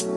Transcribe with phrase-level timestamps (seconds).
[0.00, 0.08] You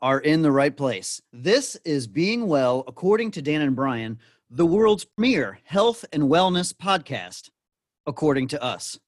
[0.00, 1.22] are in the right place.
[1.32, 4.18] This is Being Well, according to Dan and Brian,
[4.50, 7.50] the world's premier health and wellness podcast,
[8.04, 8.98] according to us.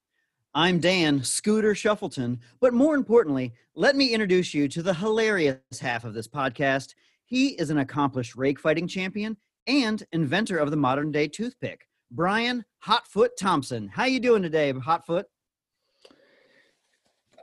[0.53, 6.05] I'm Dan Scooter Shuffleton, but more importantly, let me introduce you to the hilarious half
[6.05, 6.95] of this podcast.
[7.25, 9.35] He is an accomplished rake fighting champion
[9.67, 13.87] and inventor of the modern day toothpick, Brian Hotfoot Thompson.
[13.87, 15.23] How you doing today, Hotfoot?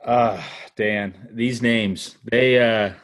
[0.05, 0.43] Uh,
[0.77, 2.95] Dan, these names, they uh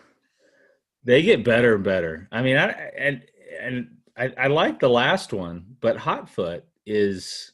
[1.04, 2.28] they get better and better.
[2.32, 3.22] I mean, I and
[3.60, 7.52] and I, I like the last one, but Hotfoot is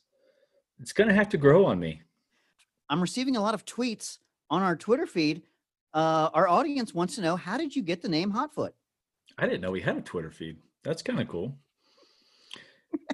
[0.81, 2.03] it's gonna have to grow on me.
[2.89, 4.19] I'm receiving a lot of tweets
[4.51, 5.43] on our Twitter feed.
[5.93, 8.71] Uh, our audience wants to know how did you get the name Hotfoot?
[9.39, 10.57] I didn't know we had a Twitter feed.
[10.85, 11.57] That's kind of cool.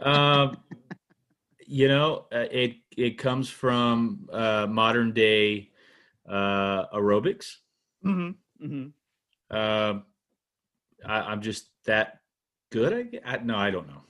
[0.03, 0.59] um,
[1.67, 5.71] you know, uh, it it comes from uh, modern day
[6.29, 7.57] uh, aerobics.
[8.05, 8.67] Mm-hmm.
[8.67, 9.57] Mm-hmm.
[9.57, 10.05] Um,
[11.07, 12.21] I, am just that
[12.71, 13.21] good.
[13.25, 14.03] I, I, no, I don't know.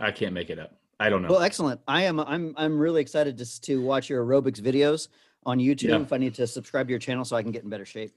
[0.00, 0.76] I can't make it up.
[0.98, 1.28] I don't know.
[1.28, 1.80] Well, excellent.
[1.86, 2.18] I am.
[2.20, 2.54] I'm.
[2.56, 5.08] I'm really excited to to watch your aerobics videos
[5.46, 5.90] on YouTube.
[5.90, 6.00] Yeah.
[6.00, 8.12] If I need to subscribe to your channel so I can get in better shape.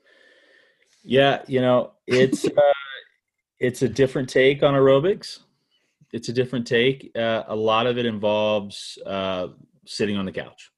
[1.04, 2.74] Yeah, you know, it's uh,
[3.60, 5.40] it's a different take on aerobics.
[6.14, 7.12] It's a different take.
[7.16, 9.48] Uh, a lot of it involves uh,
[9.86, 10.72] sitting on the couch.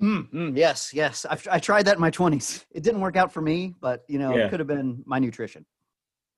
[0.00, 1.24] Mm, mm, yes, yes.
[1.28, 2.64] I've, I tried that in my 20s.
[2.70, 4.44] It didn't work out for me, but you know, yeah.
[4.44, 5.64] it could have been my nutrition.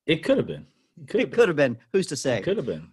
[0.06, 0.66] It could have been.
[1.00, 1.74] It could have, been.
[1.74, 1.82] been.
[1.92, 2.38] Who's to say?
[2.38, 2.88] It could have been.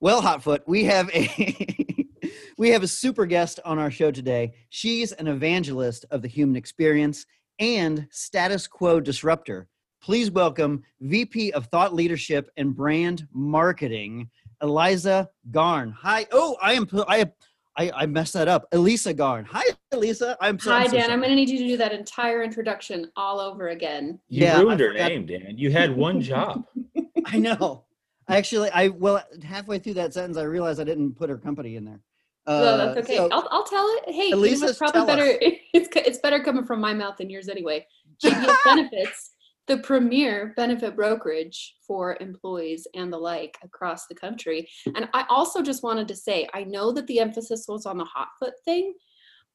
[0.00, 2.06] Well, Hotfoot, we have a
[2.58, 4.54] we have a super guest on our show today.
[4.70, 7.26] She's an evangelist of the human experience
[7.58, 9.68] and status quo disruptor.
[10.04, 14.28] Please welcome VP of Thought Leadership and Brand Marketing,
[14.60, 15.92] Eliza Garn.
[15.92, 16.26] Hi.
[16.30, 17.30] Oh, I am I
[17.78, 18.68] I, I messed that up.
[18.72, 19.46] Elisa Garn.
[19.46, 20.36] Hi, Elisa.
[20.42, 21.10] I'm so, Hi, I'm so Dan.
[21.10, 24.20] I'm going to need you to do that entire introduction all over again.
[24.28, 25.54] You yeah, ruined her name, Dan.
[25.56, 26.66] You had one job.
[27.24, 27.86] I know.
[28.28, 31.84] Actually, I well halfway through that sentence, I realized I didn't put her company in
[31.86, 32.00] there.
[32.46, 33.16] Uh, no, that's okay.
[33.16, 34.12] So, I'll, I'll tell it.
[34.12, 35.24] Hey, Elisa, probably better.
[35.24, 35.52] Us.
[35.72, 37.86] It's it's better coming from my mouth than yours anyway.
[38.22, 39.30] GBS benefits
[39.66, 44.68] the premier benefit brokerage for employees and the like across the country.
[44.94, 48.04] And I also just wanted to say, I know that the emphasis was on the
[48.04, 48.94] hot foot thing,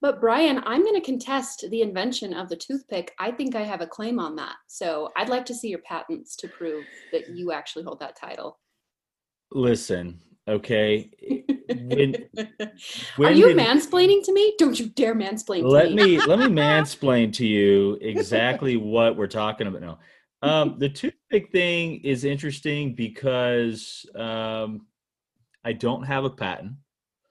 [0.01, 3.13] but Brian, I'm going to contest the invention of the toothpick.
[3.19, 4.55] I think I have a claim on that.
[4.67, 8.59] So I'd like to see your patents to prove that you actually hold that title.
[9.51, 11.11] Listen, okay.
[11.69, 12.15] When,
[13.17, 14.55] when Are you did, mansplaining to me?
[14.57, 16.17] Don't you dare mansplain let me.
[16.17, 19.99] Let me let me mansplain to you exactly what we're talking about now.
[20.41, 24.87] Um, the toothpick thing is interesting because um,
[25.65, 26.73] I don't have a patent.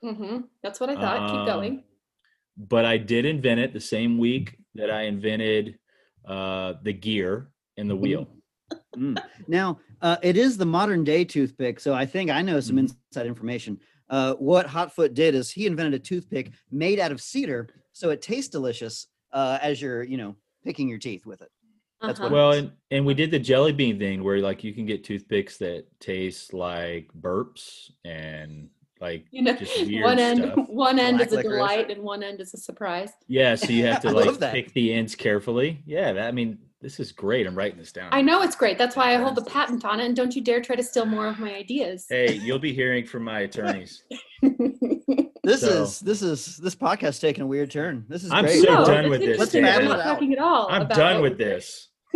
[0.04, 0.40] Mm-hmm.
[0.62, 1.18] That's what I thought.
[1.18, 1.82] Um, Keep going
[2.58, 5.78] but I did invent it the same week that I invented
[6.26, 8.26] uh, the gear and the wheel.
[8.96, 9.16] Mm.
[9.46, 12.90] Now, uh, it is the modern day toothpick, so I think I know some mm.
[13.10, 13.78] inside information.
[14.10, 18.22] Uh, what Hotfoot did is he invented a toothpick made out of cedar, so it
[18.22, 21.50] tastes delicious uh, as you're, you know, picking your teeth with it.
[22.00, 22.28] That's uh-huh.
[22.28, 22.32] what.
[22.32, 25.58] Well, and, and we did the jelly bean thing where like you can get toothpicks
[25.58, 28.70] that taste like burps and
[29.00, 29.56] like you know
[30.02, 30.56] one end stuff.
[30.68, 31.56] one end Black is a licorice.
[31.56, 34.92] delight and one end is a surprise yeah so you have to like pick the
[34.92, 38.42] ends carefully yeah that, i mean this is great i'm writing this down i know
[38.42, 40.76] it's great that's why i hold the patent on it and don't you dare try
[40.76, 44.04] to steal more of my ideas hey you'll be hearing from my attorneys
[45.42, 45.82] this so.
[45.82, 48.62] is this is this podcast taking a weird turn this is i'm great.
[48.62, 51.88] so no, done with this i'm not talking at all i'm done with this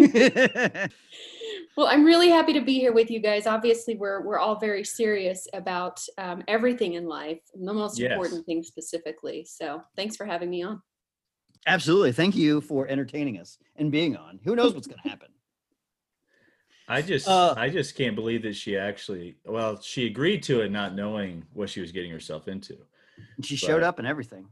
[1.77, 3.47] well, I'm really happy to be here with you guys.
[3.47, 8.13] Obviously, we're we're all very serious about um, everything in life, and the most yes.
[8.13, 9.45] important thing specifically.
[9.45, 10.81] So, thanks for having me on.
[11.67, 14.41] Absolutely, thank you for entertaining us and being on.
[14.45, 15.29] Who knows what's going to happen?
[16.89, 20.71] I just uh, I just can't believe that she actually well she agreed to it
[20.71, 22.77] not knowing what she was getting herself into.
[23.43, 24.49] She but showed up and everything.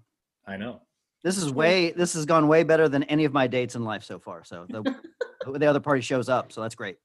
[0.47, 0.83] I know.
[1.23, 4.05] This is way this has gone way better than any of my dates in life
[4.05, 4.45] so far.
[4.45, 4.95] So the
[5.59, 6.97] the other party shows up, so that's great.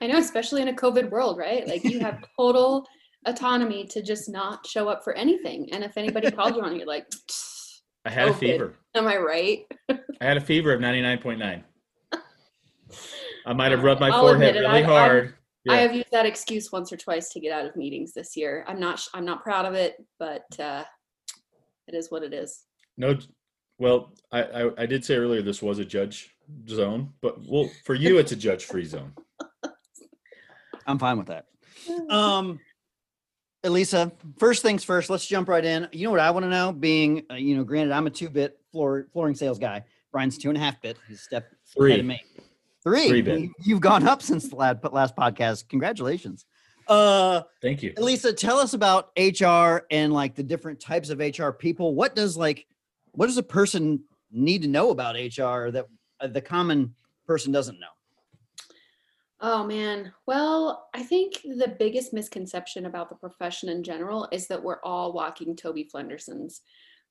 [0.00, 1.66] I know, especially in a COVID world, right?
[1.66, 2.86] Like you have total
[3.26, 5.68] autonomy to just not show up for anything.
[5.72, 7.06] And if anybody called you on it, you're like,
[8.10, 8.30] I had COVID.
[8.30, 8.74] a fever.
[8.96, 9.66] Am I right?
[9.88, 11.62] I had a fever of 99.9.
[13.46, 15.34] I might have rubbed my I'll forehead really I've, hard.
[15.64, 15.74] yeah.
[15.74, 18.64] I have used that excuse once or twice to get out of meetings this year.
[18.66, 20.82] I'm not I'm not proud of it, but uh,
[21.86, 22.64] it is what it is.
[22.96, 23.16] No,
[23.78, 26.34] well, I, I, I did say earlier this was a judge
[26.68, 29.12] zone, but well, for you it's a judge free zone.
[30.84, 31.46] I'm fine with that.
[32.10, 32.58] Um,
[33.62, 35.88] Elisa, first things first, let's jump right in.
[35.92, 36.72] You know what I want to know?
[36.72, 39.84] Being, uh, you know, granted, I'm a two bit floor flooring sales guy.
[40.12, 40.96] Brian's two and a half bit.
[41.08, 41.90] He's step three.
[41.90, 42.22] ahead of me.
[42.82, 43.08] Three.
[43.08, 43.50] Three bit.
[43.62, 45.68] You've gone up since the last, last podcast.
[45.68, 46.46] Congratulations.
[46.88, 47.92] Uh, Thank you.
[47.98, 51.94] Elisa, tell us about HR and like the different types of HR people.
[51.94, 52.66] What does like,
[53.12, 54.02] what does a person
[54.32, 55.86] need to know about HR that
[56.20, 56.94] uh, the common
[57.26, 57.86] person doesn't know?
[59.42, 60.12] Oh man.
[60.26, 65.12] Well, I think the biggest misconception about the profession in general is that we're all
[65.12, 66.60] walking Toby Flendersons.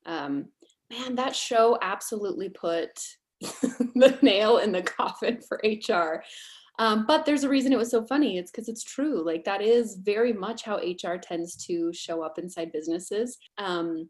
[0.06, 0.50] Um,
[0.92, 2.92] man, that show absolutely put
[3.42, 6.24] the nail in the coffin for HR.
[6.78, 8.38] Um, but there's a reason it was so funny.
[8.38, 9.26] It's because it's true.
[9.26, 13.38] Like that is very much how HR tends to show up inside businesses.
[13.58, 14.08] Um,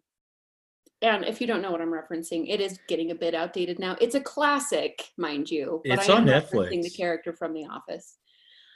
[1.02, 3.96] and if you don't know what I'm referencing, it is getting a bit outdated now.
[4.02, 5.82] It's a classic, mind you.
[5.86, 6.84] But it's I am on Netflix.
[6.84, 8.18] The character from The Office.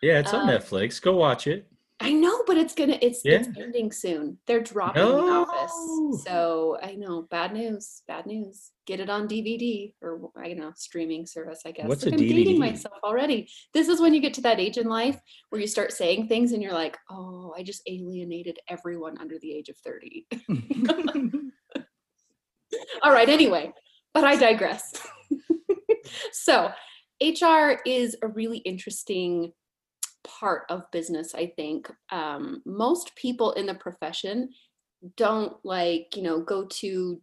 [0.02, 1.02] Yeah, it's on um, Netflix.
[1.02, 1.68] Go watch it.
[2.00, 3.36] I know, but it's gonna it's yeah.
[3.36, 4.38] it's ending soon.
[4.46, 5.26] They're dropping no.
[5.26, 7.22] The Office, so I know.
[7.30, 8.02] Bad news.
[8.08, 8.72] Bad news.
[8.86, 11.62] Get it on DVD or I don't know streaming service.
[11.66, 11.88] I guess.
[11.88, 12.30] What's like a I'm DVD?
[12.30, 13.48] dating myself already.
[13.74, 15.18] This is when you get to that age in life
[15.50, 19.54] where you start saying things and you're like, oh, I just alienated everyone under the
[19.54, 20.28] age of thirty.
[23.02, 23.72] All right, anyway,
[24.14, 24.94] but I digress.
[26.32, 26.72] so,
[27.22, 29.54] HR is a really interesting
[30.24, 31.90] part of business, I think.
[32.12, 34.50] Um, most people in the profession
[35.18, 37.22] don't like, you know, go to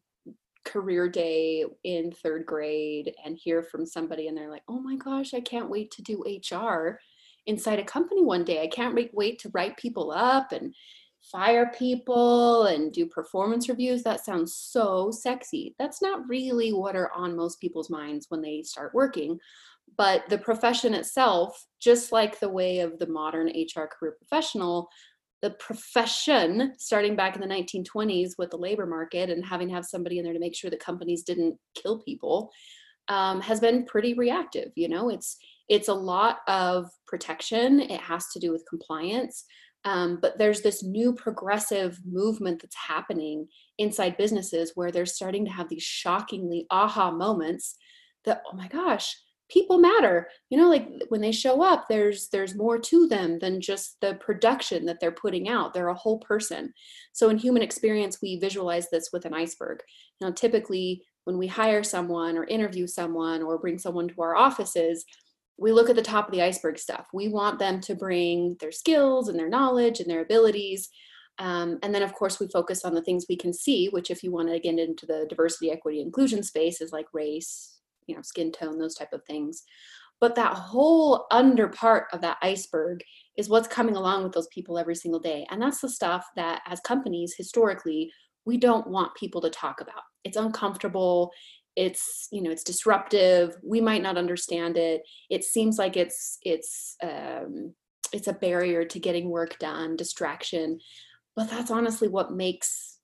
[0.64, 5.32] career day in third grade and hear from somebody and they're like, oh my gosh,
[5.34, 6.98] I can't wait to do HR
[7.46, 8.62] inside a company one day.
[8.62, 10.74] I can't wait to write people up and
[11.22, 14.02] fire people and do performance reviews.
[14.02, 15.74] That sounds so sexy.
[15.78, 19.38] That's not really what are on most people's minds when they start working.
[19.96, 24.88] But the profession itself, just like the way of the modern HR career professional,
[25.42, 29.84] the profession starting back in the 1920s with the labor market and having to have
[29.84, 32.50] somebody in there to make sure the companies didn't kill people
[33.08, 35.38] um, has been pretty reactive you know it's
[35.68, 39.44] it's a lot of protection it has to do with compliance
[39.84, 43.48] um, but there's this new progressive movement that's happening
[43.78, 47.76] inside businesses where they're starting to have these shockingly aha moments
[48.24, 49.16] that, oh my gosh,
[49.50, 50.28] people matter.
[50.48, 54.14] You know like when they show up there's there's more to them than just the
[54.14, 55.74] production that they're putting out.
[55.74, 56.72] They're a whole person.
[57.12, 59.80] So in human experience we visualize this with an iceberg.
[60.20, 65.04] Now typically when we hire someone or interview someone or bring someone to our offices
[65.60, 67.06] we look at the top of the iceberg stuff.
[67.12, 70.88] We want them to bring their skills and their knowledge and their abilities.
[71.38, 74.22] Um, and then, of course, we focus on the things we can see, which, if
[74.22, 78.22] you want to get into the diversity, equity, inclusion space, is like race, you know,
[78.22, 79.62] skin tone, those type of things.
[80.18, 83.02] But that whole under part of that iceberg
[83.36, 85.46] is what's coming along with those people every single day.
[85.50, 88.10] And that's the stuff that, as companies, historically,
[88.46, 90.02] we don't want people to talk about.
[90.24, 91.32] It's uncomfortable
[91.80, 95.00] it's you know it's disruptive we might not understand it.
[95.30, 97.74] It seems like it's it's um,
[98.12, 100.78] it's a barrier to getting work done distraction
[101.36, 102.98] but that's honestly what makes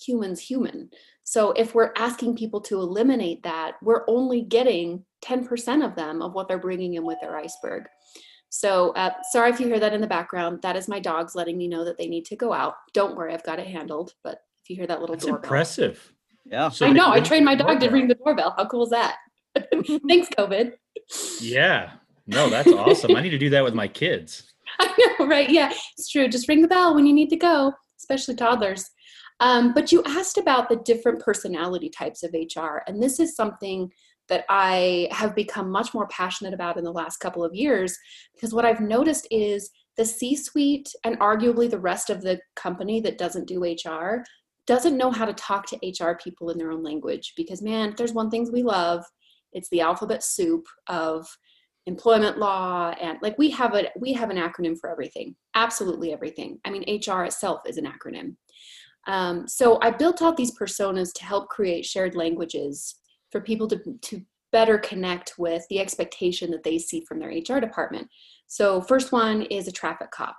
[0.00, 0.90] humans human.
[1.24, 6.32] So if we're asking people to eliminate that we're only getting 10% of them of
[6.32, 7.84] what they're bringing in with their iceberg.
[8.48, 10.60] So uh, sorry if you hear that in the background.
[10.62, 12.74] That is my dogs letting me know that they need to go out.
[12.94, 15.42] Don't worry i've got it handled but if you hear that little that's doorbell.
[15.42, 16.12] impressive
[16.50, 16.68] yeah.
[16.68, 17.10] So I know.
[17.10, 18.54] I trained my dog to ring the doorbell.
[18.56, 19.16] How cool is that?
[20.08, 20.72] Thanks, COVID.
[21.40, 21.92] Yeah.
[22.26, 23.16] No, that's awesome.
[23.16, 24.52] I need to do that with my kids.
[24.80, 25.50] I know, right?
[25.50, 26.28] Yeah, it's true.
[26.28, 28.88] Just ring the bell when you need to go, especially toddlers.
[29.40, 33.90] Um, but you asked about the different personality types of HR, and this is something
[34.28, 37.98] that I have become much more passionate about in the last couple of years
[38.32, 43.00] because what I've noticed is the C suite and arguably the rest of the company
[43.00, 44.24] that doesn't do HR
[44.66, 48.12] doesn't know how to talk to HR people in their own language because man, there's
[48.12, 49.04] one things we love,
[49.52, 51.26] it's the alphabet soup of
[51.86, 56.58] employment law and like we have a we have an acronym for everything absolutely everything.
[56.64, 58.36] I mean hr itself is an acronym.
[59.06, 62.96] Um, so i built out these personas to help create shared languages
[63.32, 67.60] for people to, to better connect with the expectation that they see from their hr
[67.60, 68.08] department.
[68.46, 70.36] So first one is a traffic cop.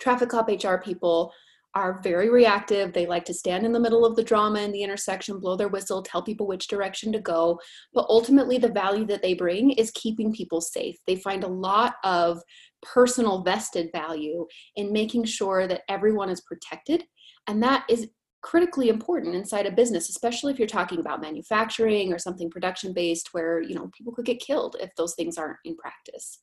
[0.00, 1.32] Traffic cop hr people
[1.78, 2.92] are very reactive.
[2.92, 5.68] They like to stand in the middle of the drama in the intersection, blow their
[5.68, 7.60] whistle, tell people which direction to go.
[7.94, 10.96] But ultimately, the value that they bring is keeping people safe.
[11.06, 12.40] They find a lot of
[12.82, 14.44] personal vested value
[14.74, 17.04] in making sure that everyone is protected.
[17.46, 18.08] And that is
[18.40, 23.30] critically important inside a business especially if you're talking about manufacturing or something production based
[23.32, 26.40] where you know people could get killed if those things aren't in practice.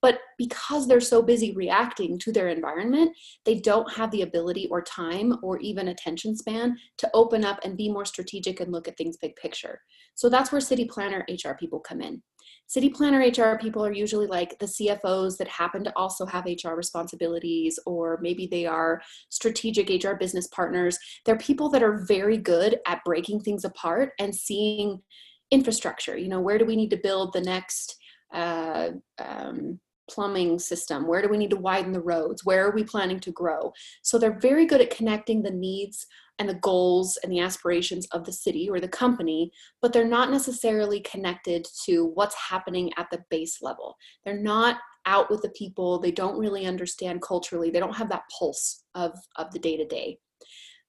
[0.00, 4.82] But because they're so busy reacting to their environment they don't have the ability or
[4.82, 8.96] time or even attention span to open up and be more strategic and look at
[8.96, 9.80] things big picture.
[10.14, 12.22] So that's where city planner hr people come in
[12.66, 16.74] City planner HR people are usually like the CFOs that happen to also have HR
[16.74, 20.98] responsibilities, or maybe they are strategic HR business partners.
[21.26, 25.02] They're people that are very good at breaking things apart and seeing
[25.50, 26.16] infrastructure.
[26.16, 27.96] You know, where do we need to build the next
[28.32, 29.78] uh, um,
[30.12, 31.06] plumbing system?
[31.06, 32.44] Where do we need to widen the roads?
[32.44, 33.72] Where are we planning to grow?
[34.02, 36.06] So they're very good at connecting the needs
[36.38, 39.50] and the goals and the aspirations of the city or the company,
[39.80, 43.96] but they're not necessarily connected to what's happening at the base level.
[44.24, 48.24] They're not out with the people, they don't really understand culturally, they don't have that
[48.38, 50.18] pulse of, of the day to day.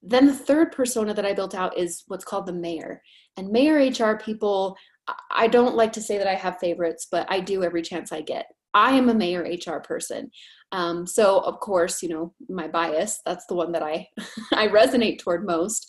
[0.02, 3.02] Then the third persona that I built out is what's called the mayor.
[3.38, 4.76] And mayor HR people,
[5.32, 8.22] I don't like to say that I have favorites, but I do every chance I
[8.22, 8.48] get.
[8.74, 10.32] I am a mayor HR person.
[10.72, 14.08] Um, so of course, you know, my bias, that's the one that I,
[14.54, 15.88] I resonate toward most.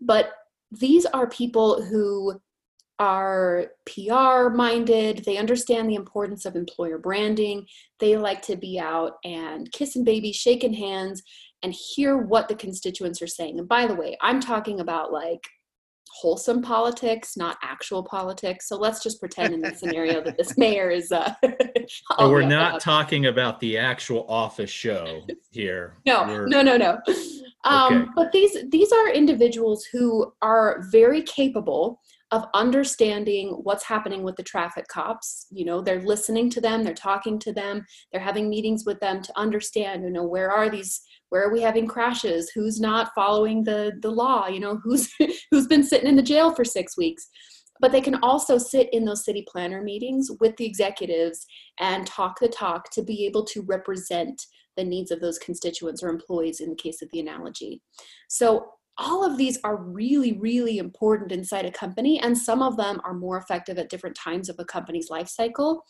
[0.00, 0.32] But
[0.70, 2.40] these are people who
[2.98, 5.24] are PR minded.
[5.24, 7.66] They understand the importance of employer branding.
[7.98, 11.22] They like to be out and kissing babies, shaking hands,
[11.62, 13.58] and hear what the constituents are saying.
[13.58, 15.46] And by the way, I'm talking about like
[16.10, 18.68] wholesome politics, not actual politics.
[18.68, 21.10] So let's just pretend in this scenario that this mayor is.
[21.10, 21.32] Uh,
[22.18, 25.96] so we're not talking about the actual office show here.
[26.06, 26.46] No, we're...
[26.46, 26.98] no, no, no.
[27.64, 28.10] Um, okay.
[28.16, 32.00] But these these are individuals who are very capable
[32.32, 36.94] of understanding what's happening with the traffic cops you know they're listening to them they're
[36.94, 41.02] talking to them they're having meetings with them to understand you know where are these
[41.32, 42.50] where are we having crashes?
[42.50, 44.48] Who's not following the the law?
[44.48, 45.10] You know who's
[45.50, 47.26] who's been sitting in the jail for six weeks?
[47.80, 51.46] But they can also sit in those city planner meetings with the executives
[51.80, 54.44] and talk the talk to be able to represent
[54.76, 57.80] the needs of those constituents or employees in the case of the analogy.
[58.28, 58.66] So
[58.98, 63.14] all of these are really, really important inside a company, and some of them are
[63.14, 65.84] more effective at different times of a company's life cycle.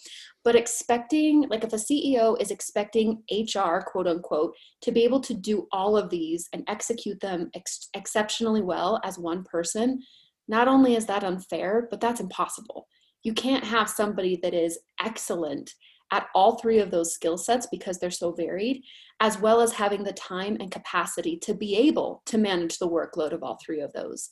[0.45, 5.35] But expecting, like if a CEO is expecting HR, quote unquote, to be able to
[5.35, 10.01] do all of these and execute them ex- exceptionally well as one person,
[10.47, 12.87] not only is that unfair, but that's impossible.
[13.25, 15.75] You can't have somebody that is excellent
[16.12, 18.85] at all three of those skill sets because they're so varied,
[19.21, 23.33] as well as having the time and capacity to be able to manage the workload
[23.33, 24.28] of all three of those.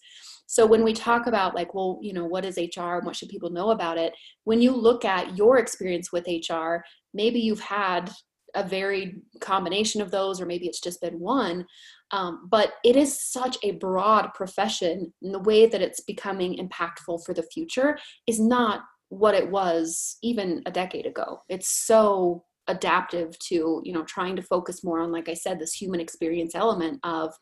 [0.46, 3.30] So when we talk about like, well, you know, what is HR and what should
[3.30, 4.12] people know about it?
[4.44, 6.78] When you look at your experience with HR,
[7.14, 8.10] maybe you've had
[8.54, 11.64] a varied combination of those, or maybe it's just been one.
[12.10, 17.25] Um, but it is such a broad profession, and the way that it's becoming impactful
[17.25, 17.96] for the future
[18.26, 21.40] is not what it was even a decade ago.
[21.49, 25.75] It's so adaptive to, you know, trying to focus more on, like I said, this
[25.75, 27.35] human experience element of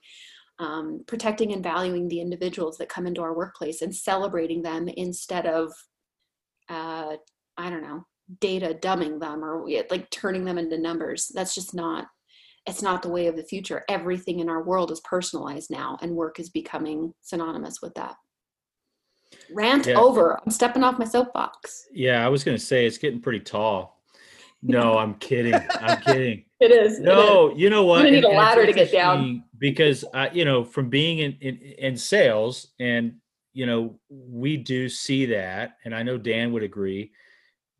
[0.59, 5.47] um, protecting and valuing the individuals that come into our workplace and celebrating them instead
[5.47, 5.73] of,
[6.69, 7.17] uh,
[7.57, 8.07] I don't know,
[8.41, 11.31] data dumbing them or like turning them into numbers.
[11.35, 12.07] That's just not
[12.67, 13.83] it's not the way of the future.
[13.89, 18.15] Everything in our world is personalized now, and work is becoming synonymous with that.
[19.53, 19.99] Rant yeah.
[19.99, 20.39] over.
[20.45, 21.87] I'm stepping off my soapbox.
[21.93, 24.01] Yeah, I was going to say it's getting pretty tall.
[24.63, 25.55] No, I'm kidding.
[25.55, 26.45] I'm kidding.
[26.61, 26.99] It is.
[26.99, 27.61] No, it is.
[27.61, 28.05] you know what?
[28.05, 29.45] You need a ladder to get down.
[29.59, 33.15] Because uh, you know, from being in, in in sales, and
[33.53, 37.13] you know, we do see that, and I know Dan would agree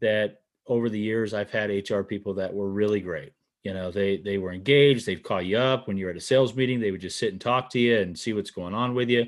[0.01, 3.33] that over the years I've had HR people that were really great.
[3.65, 5.07] You know, they they were engaged.
[5.07, 6.79] They'd call you up when you're at a sales meeting.
[6.79, 9.27] They would just sit and talk to you and see what's going on with you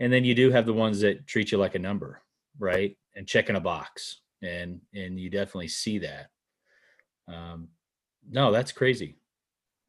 [0.00, 2.22] and then you do have the ones that treat you like a number
[2.60, 2.96] right?
[3.16, 6.30] And check in a box and and you definitely see that.
[7.26, 7.68] Um
[8.30, 9.16] no that's crazy.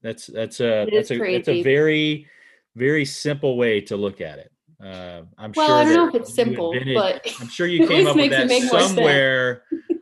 [0.02, 2.28] That's that's a that's a it's a very
[2.76, 4.52] very simple way to look at it.
[4.84, 8.08] Uh, i'm well, sure i don't know if it's simple but i'm sure you came
[8.08, 9.62] up with that somewhere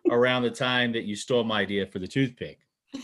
[0.09, 2.59] around the time that you stole my idea for the toothpick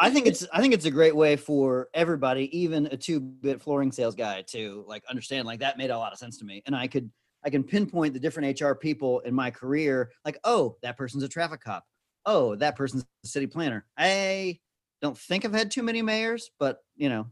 [0.00, 3.92] I think it's I think it's a great way for everybody, even a two-bit flooring
[3.92, 5.46] sales guy, to like understand.
[5.46, 7.10] Like that made a lot of sense to me, and I could
[7.44, 10.10] I can pinpoint the different HR people in my career.
[10.24, 11.84] Like, oh, that person's a traffic cop.
[12.24, 13.86] Oh, that person's a city planner.
[13.96, 14.58] I
[15.00, 17.26] don't think I've had too many mayors, but you know,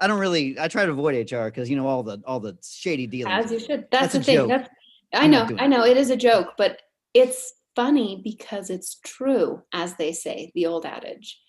[0.00, 0.58] I don't really.
[0.58, 3.44] I try to avoid HR because you know all the all the shady dealings.
[3.44, 3.86] As you should.
[3.90, 4.36] That's, That's the thing.
[4.36, 4.48] Joke.
[4.48, 4.68] That's
[5.14, 5.48] I know.
[5.58, 5.84] I know.
[5.84, 6.82] It is a joke, but
[7.14, 11.40] it's funny because it's true, as they say, the old adage.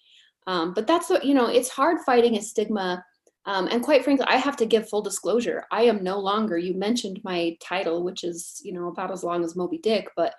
[0.49, 3.03] Um, but that's what, you know, it's hard fighting a stigma
[3.45, 5.63] Um, and quite frankly, I have to give full disclosure.
[5.71, 9.43] I am no longer, you mentioned my title, which is, you know, about as long
[9.43, 10.33] as Moby Dick, but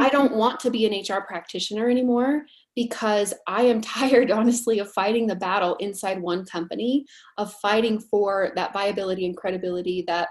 [0.00, 2.44] I don't want to be an HR practitioner anymore
[2.74, 7.04] because I am tired, honestly, of fighting the battle inside one company,
[7.38, 10.28] of fighting for that viability and credibility that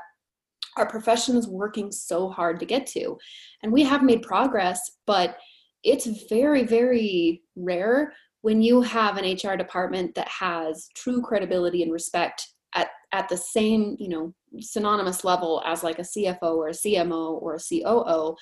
[0.77, 3.17] our profession is working so hard to get to.
[3.61, 5.37] And we have made progress, but
[5.83, 11.91] it's very, very rare when you have an HR department that has true credibility and
[11.91, 16.71] respect at, at the same, you know, synonymous level as like a CFO or a
[16.71, 18.35] CMO or a COO,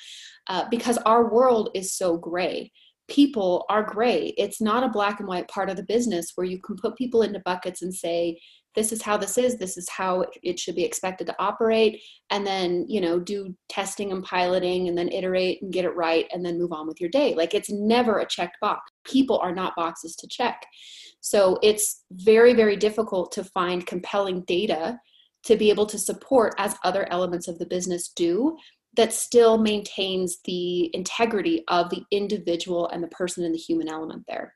[0.47, 2.71] uh, because our world is so gray.
[3.09, 4.33] People are gray.
[4.37, 7.23] It's not a black and white part of the business where you can put people
[7.23, 8.39] into buckets and say,
[8.79, 12.47] this is how this is this is how it should be expected to operate and
[12.47, 16.45] then you know do testing and piloting and then iterate and get it right and
[16.45, 17.35] then move on with your day.
[17.35, 18.89] Like it's never a checked box.
[19.03, 20.65] People are not boxes to check.
[21.19, 24.97] So it's very very difficult to find compelling data
[25.43, 28.55] to be able to support as other elements of the business do
[28.95, 34.23] that still maintains the integrity of the individual and the person and the human element
[34.29, 34.53] there.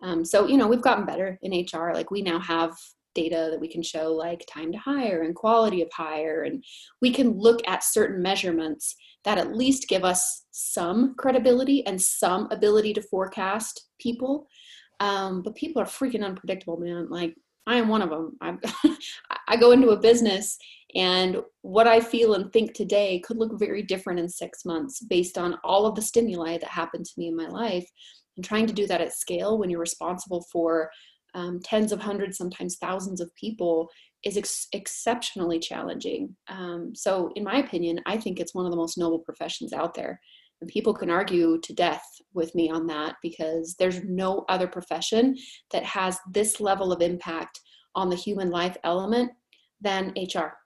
[0.00, 2.70] Um, so you know we've gotten better in hr like we now have
[3.14, 6.64] data that we can show like time to hire and quality of hire and
[7.00, 12.48] we can look at certain measurements that at least give us some credibility and some
[12.50, 14.46] ability to forecast people.
[15.00, 17.08] Um, but people are freaking unpredictable man.
[17.08, 17.34] Like
[17.66, 18.36] i am one of them
[19.48, 20.58] i go into a business
[20.94, 25.38] and what i feel and think today could look very different in six months based
[25.38, 27.88] on all of the stimuli that happened to me in my life.
[28.36, 30.90] And trying to do that at scale when you're responsible for
[31.34, 33.88] um, tens of hundreds, sometimes thousands of people
[34.24, 36.34] is ex- exceptionally challenging.
[36.48, 39.94] Um, so, in my opinion, I think it's one of the most noble professions out
[39.94, 40.20] there.
[40.60, 45.36] And people can argue to death with me on that because there's no other profession
[45.72, 47.60] that has this level of impact
[47.94, 49.30] on the human life element
[49.80, 50.56] than HR.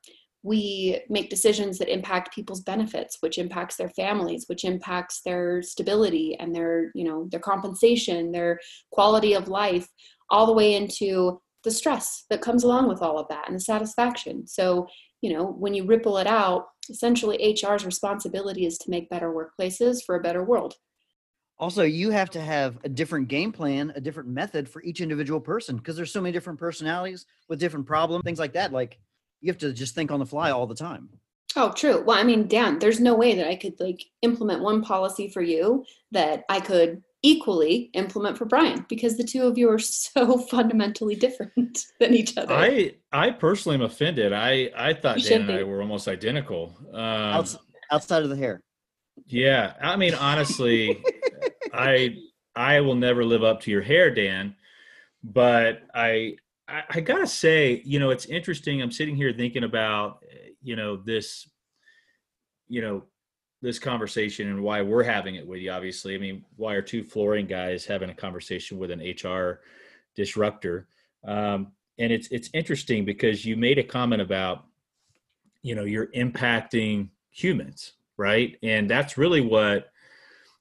[0.44, 6.37] We make decisions that impact people's benefits, which impacts their families, which impacts their stability
[6.38, 8.60] and their, you know, their compensation, their
[8.92, 9.88] quality of life
[10.30, 13.61] all the way into the stress that comes along with all of that and the
[13.61, 14.47] satisfaction.
[14.47, 14.87] So,
[15.20, 19.98] you know, when you ripple it out, essentially HR's responsibility is to make better workplaces
[20.05, 20.74] for a better world.
[21.59, 25.40] Also, you have to have a different game plan, a different method for each individual
[25.40, 28.72] person because there's so many different personalities with different problems, things like that.
[28.72, 28.98] Like
[29.40, 31.09] you have to just think on the fly all the time.
[31.57, 32.02] Oh, true.
[32.05, 35.42] Well, I mean, Dan, there's no way that I could like implement one policy for
[35.42, 40.38] you that I could equally implement for Brian because the two of you are so
[40.38, 42.54] fundamentally different than each other.
[42.54, 44.33] I I personally am offended.
[44.33, 45.54] I I thought Dan and be.
[45.54, 46.76] I were almost identical.
[46.92, 47.46] Um,
[47.90, 48.61] outside of the hair.
[49.26, 51.02] Yeah, I mean honestly,
[51.72, 52.16] I
[52.54, 54.57] I will never live up to your hair, Dan.
[55.22, 58.83] But I, I I gotta say, you know, it's interesting.
[58.83, 60.24] I'm sitting here thinking about,
[60.62, 61.48] you know, this,
[62.68, 63.04] you know,
[63.61, 66.14] this conversation and why we're having it with you obviously.
[66.14, 69.61] I mean why are two flooring guys having a conversation with an hr
[70.14, 70.87] disruptor?
[71.25, 74.64] Um, and it's it's interesting because you made a comment about
[75.62, 78.59] you know you're impacting humans right?
[78.62, 79.90] And that's really what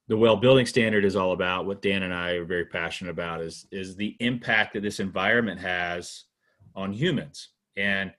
[0.07, 3.41] the well building standard is all about what dan and i are very passionate about
[3.41, 6.23] is is the impact that this environment has
[6.75, 7.49] on humans.
[7.75, 8.13] And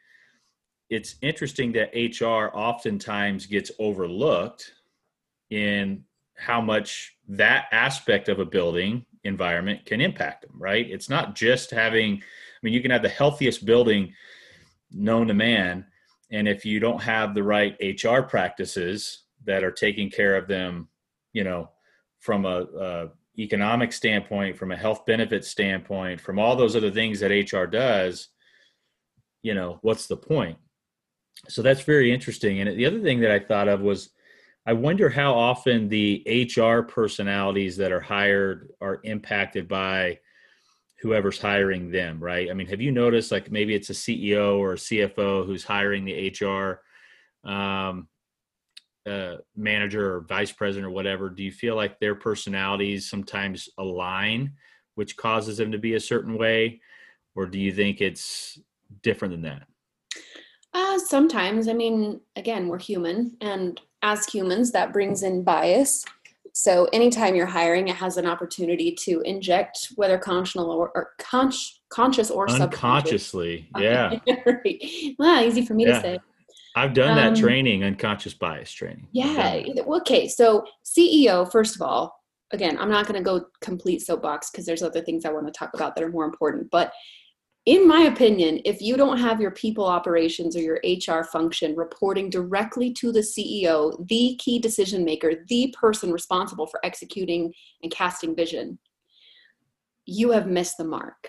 [0.90, 4.72] it's interesting that HR oftentimes gets overlooked
[5.51, 6.05] in
[6.37, 10.88] how much that aspect of a building environment can impact them, right?
[10.88, 14.12] It's not just having, I mean, you can have the healthiest building
[14.90, 15.85] known to man.
[16.31, 20.88] And if you don't have the right HR practices that are taking care of them,
[21.33, 21.70] you know,
[22.20, 27.20] from a, a economic standpoint, from a health benefit standpoint, from all those other things
[27.20, 28.29] that HR does,
[29.42, 30.59] you know, what's the point?
[31.46, 32.61] So that's very interesting.
[32.61, 34.11] And the other thing that I thought of was
[34.66, 36.22] I wonder how often the
[36.57, 40.18] HR personalities that are hired are impacted by
[41.01, 42.51] whoever's hiring them, right?
[42.51, 46.05] I mean, have you noticed like maybe it's a CEO or a CFO who's hiring
[46.05, 46.83] the HR
[47.48, 48.09] um,
[49.09, 51.31] uh, manager or vice president or whatever?
[51.31, 54.55] Do you feel like their personalities sometimes align,
[54.96, 56.81] which causes them to be a certain way?
[57.37, 58.59] Or do you think it's
[59.03, 59.67] different than that?
[60.74, 61.68] Uh, sometimes.
[61.68, 66.04] I mean, again, we're human, and as humans, that brings in bias.
[66.52, 71.52] So anytime you're hiring, it has an opportunity to inject, whether conscious or, or con-
[71.88, 73.68] conscious or unconsciously.
[73.78, 74.18] Yeah.
[74.44, 74.83] right.
[75.18, 75.94] Well, easy for me yeah.
[75.94, 76.18] to say.
[76.74, 79.09] I've done that um, training, unconscious bias training.
[79.12, 79.62] Yeah.
[79.87, 80.28] Okay.
[80.28, 82.14] So CEO, first of all,
[82.52, 85.52] again, I'm not going to go complete soapbox because there's other things I want to
[85.52, 86.70] talk about that are more important.
[86.70, 86.92] But
[87.68, 92.31] in my opinion, if you don't have your people operations or your HR function reporting
[92.31, 97.52] directly to the CEO, the key decision maker, the person responsible for executing
[97.83, 98.78] and casting vision,
[100.07, 101.28] you have missed the mark.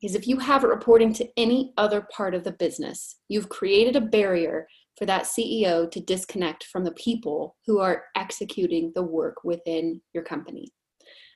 [0.00, 3.96] Because if you have it reporting to any other part of the business, you've created
[3.96, 9.44] a barrier for that CEO to disconnect from the people who are executing the work
[9.44, 10.68] within your company.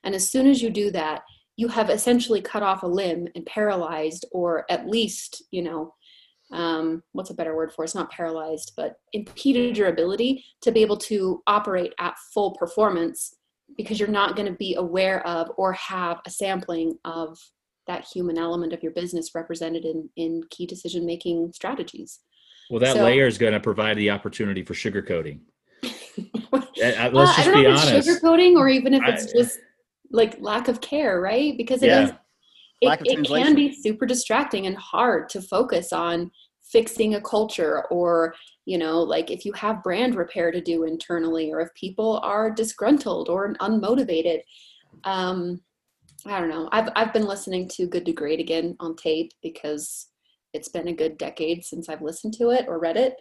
[0.02, 1.24] And as soon as you do that,
[1.60, 5.92] you have essentially cut off a limb and paralyzed, or at least, you know,
[6.52, 7.88] um, what's a better word for it?
[7.88, 13.34] it's not paralyzed, but impeded your ability to be able to operate at full performance
[13.76, 17.38] because you're not going to be aware of or have a sampling of
[17.86, 22.20] that human element of your business represented in, in key decision making strategies.
[22.70, 25.40] Well, that so, layer is going to provide the opportunity for sugarcoating.
[26.82, 28.08] Uh, let's just be honest.
[28.08, 29.58] Sugarcoating, or even if it's I, just
[30.10, 31.56] like lack of care, right?
[31.56, 32.02] Because it yeah.
[32.04, 32.10] is,
[32.80, 36.30] it, it can be super distracting and hard to focus on
[36.70, 41.50] fixing a culture or you know like if you have brand repair to do internally
[41.52, 44.40] or if people are disgruntled or unmotivated
[45.04, 45.60] um
[46.26, 50.08] i don't know i've i've been listening to good to great again on tape because
[50.52, 53.14] it's been a good decade since i've listened to it or read it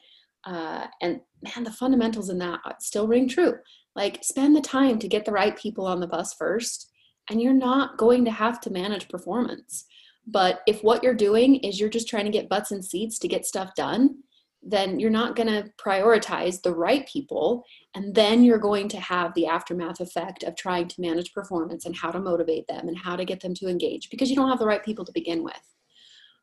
[0.45, 3.55] uh, and man the fundamentals in that still ring true
[3.95, 6.91] like spend the time to get the right people on the bus first
[7.29, 9.85] and you're not going to have to manage performance.
[10.25, 13.27] But if what you're doing is you're just trying to get butts and seats to
[13.27, 14.17] get stuff done
[14.61, 17.63] then you're not going to prioritize the right people
[17.95, 21.95] and then you're going to have the aftermath effect of trying to manage performance and
[21.95, 24.59] how to motivate them and how to get them to engage because you don't have
[24.59, 25.61] the right people to begin with.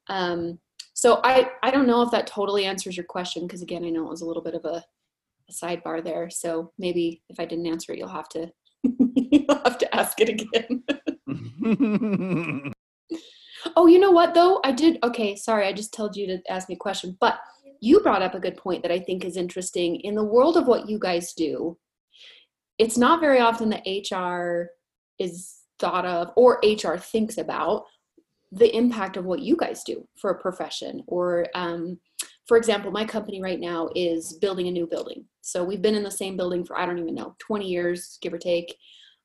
[0.09, 0.59] Um,
[0.95, 4.07] so I, I don't know if that totally answers your question because again i know
[4.07, 4.83] it was a little bit of a
[5.49, 6.31] a sidebar there.
[6.31, 8.51] So maybe if I didn't answer it, you'll have to
[8.85, 10.85] you'll have to ask it again.
[13.77, 14.61] oh, you know what though?
[14.65, 17.39] I did okay, sorry, I just told you to ask me a question, but
[17.81, 19.97] you brought up a good point that I think is interesting.
[20.01, 21.77] In the world of what you guys do,
[22.79, 24.71] it's not very often that HR
[25.19, 27.85] is thought of or HR thinks about
[28.53, 31.99] the impact of what you guys do for a profession or um,
[32.47, 35.25] for example my company right now is building a new building.
[35.41, 38.33] So we've been in the same building for i don't even know 20 years give
[38.33, 38.77] or take.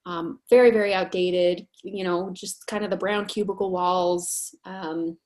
[0.05, 4.55] Um, very very outdated you know just kind of the brown cubicle walls.
[4.65, 5.17] Um,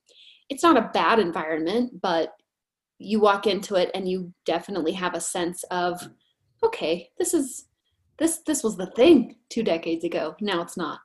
[0.49, 2.33] it's not a bad environment but
[2.97, 6.07] you walk into it and you definitely have a sense of
[6.63, 7.65] okay this is
[8.17, 10.35] this this was the thing two decades ago.
[10.41, 10.99] Now it's not.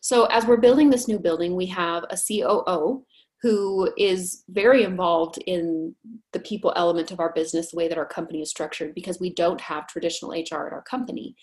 [0.00, 3.04] So as we're building this new building we have a coo
[3.42, 5.94] who is very involved in
[6.32, 9.32] the people element of our business, the way that our company is structured, because we
[9.32, 11.34] don't have traditional HR at our company.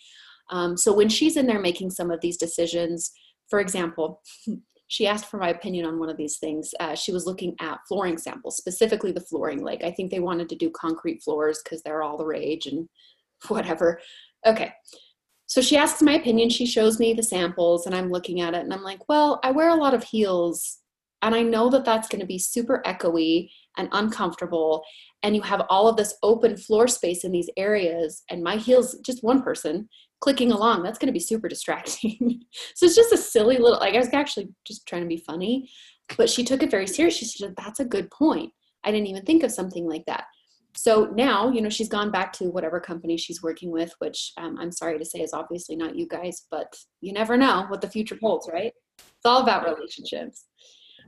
[0.49, 3.11] Um, so when she's in there making some of these decisions,
[3.49, 4.21] for example,
[4.87, 6.73] she asked for my opinion on one of these things.
[6.79, 9.61] Uh, she was looking at flooring samples, specifically the flooring.
[9.61, 12.87] Like I think they wanted to do concrete floors because they're all the rage and
[13.47, 13.99] whatever.
[14.45, 14.73] Okay.
[15.45, 16.49] So she asks my opinion.
[16.49, 19.51] She shows me the samples, and I'm looking at it, and I'm like, well, I
[19.51, 20.79] wear a lot of heels
[21.21, 24.83] and I know that that's going to be super echoey and uncomfortable.
[25.23, 28.97] And you have all of this open floor space in these areas, and my heels,
[29.05, 32.41] just one person clicking along, that's going to be super distracting.
[32.75, 35.69] so it's just a silly little, like, I was actually just trying to be funny,
[36.17, 37.17] but she took it very serious.
[37.17, 38.51] She said, That's a good point.
[38.83, 40.25] I didn't even think of something like that.
[40.75, 44.57] So now, you know, she's gone back to whatever company she's working with, which um,
[44.59, 47.89] I'm sorry to say is obviously not you guys, but you never know what the
[47.89, 48.71] future holds, right?
[48.99, 50.45] It's all about relationships.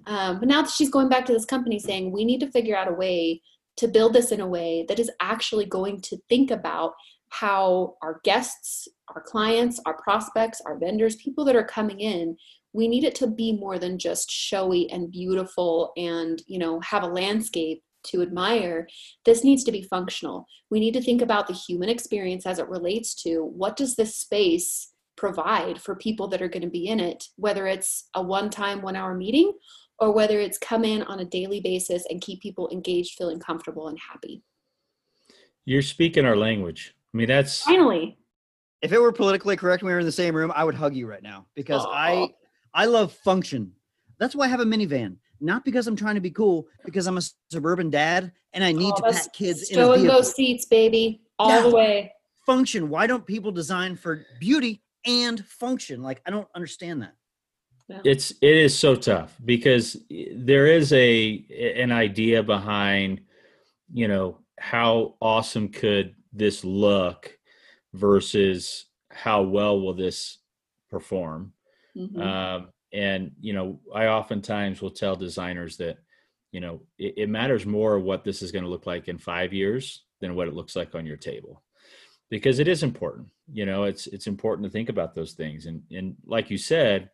[0.05, 2.75] Um, but now that she's going back to this company saying, we need to figure
[2.75, 3.41] out a way
[3.77, 6.93] to build this in a way that is actually going to think about
[7.29, 12.35] how our guests, our clients, our prospects, our vendors, people that are coming in,
[12.73, 17.03] we need it to be more than just showy and beautiful and, you know, have
[17.03, 18.87] a landscape to admire.
[19.25, 20.45] This needs to be functional.
[20.69, 24.15] We need to think about the human experience as it relates to what does this
[24.15, 28.49] space provide for people that are going to be in it, whether it's a one
[28.49, 29.53] time, one hour meeting
[29.99, 33.87] or whether it's come in on a daily basis and keep people engaged, feeling comfortable
[33.87, 34.41] and happy.
[35.65, 36.95] You're speaking our language.
[37.13, 38.17] I mean, that's finally.
[38.81, 41.05] If it were politically correct, we were in the same room, I would hug you
[41.05, 41.91] right now because Aww.
[41.91, 42.33] I
[42.73, 43.73] I love function.
[44.19, 45.17] That's why I have a minivan.
[45.41, 48.93] Not because I'm trying to be cool, because I'm a suburban dad and I need
[48.97, 50.15] oh, to pack kids in a vehicle.
[50.15, 51.61] those seats, baby, all yeah.
[51.61, 52.13] the way.
[52.45, 52.89] Function.
[52.89, 56.01] Why don't people design for beauty and function?
[56.01, 57.13] Like I don't understand that.
[58.03, 59.97] It's it is so tough because
[60.35, 61.45] there is a
[61.77, 63.21] an idea behind,
[63.91, 67.37] you know, how awesome could this look
[67.93, 70.37] versus how well will this
[70.89, 71.53] perform.
[71.97, 72.21] Mm-hmm.
[72.21, 75.97] Um, and you know, I oftentimes will tell designers that
[76.51, 79.53] you know it, it matters more what this is going to look like in five
[79.53, 81.63] years than what it looks like on your table
[82.29, 85.81] because it is important you know it's it's important to think about those things and
[85.91, 87.09] and like you said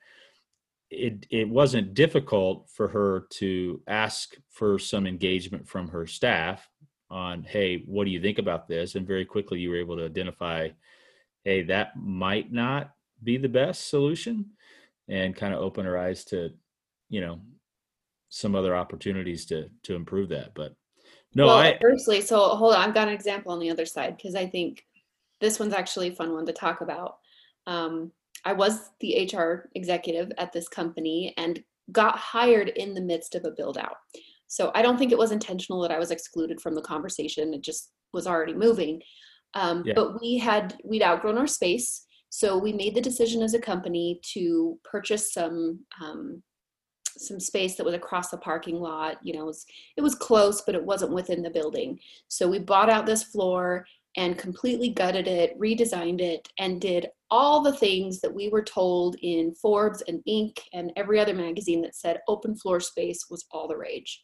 [0.95, 6.67] it it wasn't difficult for her to ask for some engagement from her staff
[7.09, 8.95] on hey what do you think about this?
[8.95, 10.69] And very quickly you were able to identify
[11.43, 12.91] hey that might not
[13.23, 14.45] be the best solution
[15.07, 16.49] and kind of open her eyes to
[17.09, 17.39] you know
[18.29, 20.75] some other opportunities to to improve that but
[21.35, 24.17] no well, i firstly so hold on i've got an example on the other side
[24.17, 24.83] because i think
[25.41, 27.17] this one's actually a fun one to talk about.
[27.67, 28.11] Um,
[28.45, 33.45] i was the hr executive at this company and got hired in the midst of
[33.45, 33.97] a build out
[34.47, 37.61] so i don't think it was intentional that i was excluded from the conversation it
[37.61, 39.01] just was already moving
[39.53, 39.93] um, yeah.
[39.95, 44.19] but we had we'd outgrown our space so we made the decision as a company
[44.33, 46.43] to purchase some um,
[47.17, 49.17] some space that was across the parking lot.
[49.23, 49.65] You know, it was,
[49.97, 51.99] it was close, but it wasn't within the building.
[52.27, 53.85] So we bought out this floor
[54.17, 59.15] and completely gutted it, redesigned it, and did all the things that we were told
[59.21, 60.57] in Forbes and Inc.
[60.73, 64.21] and every other magazine that said open floor space was all the rage.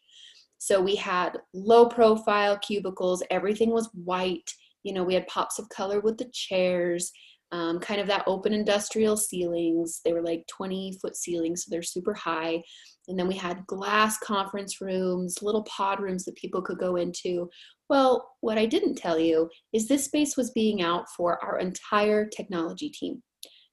[0.58, 4.50] So we had low profile cubicles, everything was white.
[4.84, 7.12] You know, we had pops of color with the chairs
[7.52, 10.00] um, kind of that open industrial ceilings.
[10.06, 12.62] They were like 20 foot ceilings, so they're super high.
[13.08, 17.50] And then we had glass conference rooms, little pod rooms that people could go into.
[17.92, 22.26] Well, what I didn't tell you is this space was being out for our entire
[22.26, 23.22] technology team,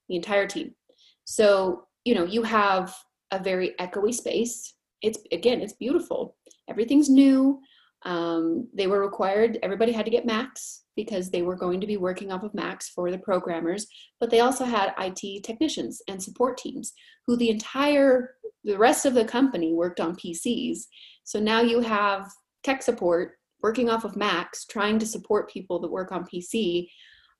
[0.09, 0.75] the entire team.
[1.23, 2.93] So, you know, you have
[3.31, 4.75] a very echoey space.
[5.01, 6.35] It's again, it's beautiful.
[6.69, 7.61] Everything's new.
[8.03, 11.95] Um, they were required, everybody had to get Macs because they were going to be
[11.95, 13.87] working off of Macs for the programmers,
[14.19, 16.91] but they also had IT technicians and support teams
[17.25, 18.31] who the entire,
[18.65, 20.79] the rest of the company worked on PCs.
[21.23, 22.29] So now you have
[22.65, 26.89] tech support working off of Macs, trying to support people that work on PC.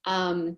[0.06, 0.58] Um,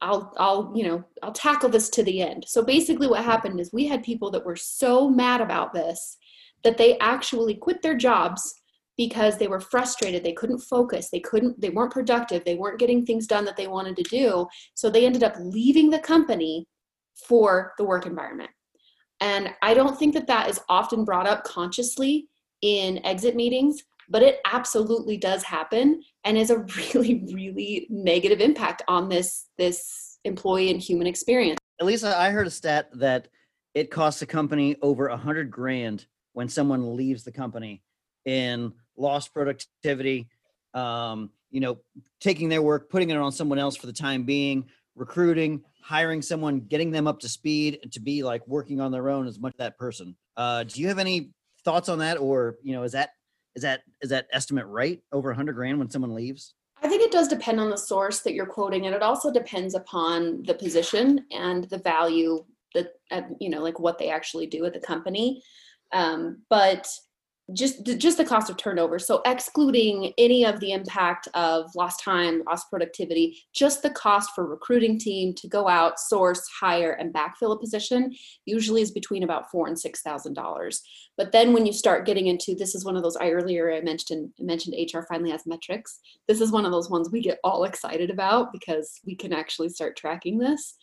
[0.00, 2.44] I'll, I'll, you know, I'll tackle this to the end.
[2.46, 6.16] So basically, what happened is we had people that were so mad about this
[6.64, 8.54] that they actually quit their jobs
[8.98, 13.06] because they were frustrated they couldn't focus they couldn't they weren't productive they weren't getting
[13.06, 16.66] things done that they wanted to do so they ended up leaving the company
[17.26, 18.50] for the work environment
[19.20, 22.28] and i don't think that that is often brought up consciously
[22.62, 26.58] in exit meetings but it absolutely does happen and is a
[26.94, 32.50] really really negative impact on this this employee and human experience elisa i heard a
[32.50, 33.28] stat that
[33.74, 37.82] it costs a company over a hundred grand when someone leaves the company
[38.24, 40.28] in lost productivity,
[40.74, 41.78] um, you know,
[42.20, 46.60] taking their work, putting it on someone else for the time being, recruiting, hiring someone,
[46.60, 49.78] getting them up to speed to be like working on their own as much that
[49.78, 50.14] person.
[50.36, 51.30] Uh, do you have any
[51.64, 53.10] thoughts on that, or you know, is that
[53.58, 55.00] is that is that estimate right?
[55.12, 56.54] Over a hundred grand when someone leaves?
[56.80, 59.74] I think it does depend on the source that you're quoting, and it also depends
[59.74, 62.44] upon the position and the value
[62.74, 65.42] that uh, you know, like what they actually do at the company.
[65.92, 66.88] Um, but
[67.54, 68.98] just just the cost of turnover.
[68.98, 74.46] So excluding any of the impact of lost time lost productivity just the cost for
[74.46, 79.50] recruiting team to go out source hire and backfill a position usually is between about
[79.50, 80.82] four and six thousand dollars.
[81.16, 83.80] But then when you start getting into this is one of those i earlier i
[83.80, 86.00] mentioned mentioned hr finally has metrics.
[86.26, 89.70] This is one of those ones we get all excited about because we can actually
[89.70, 90.76] start tracking this.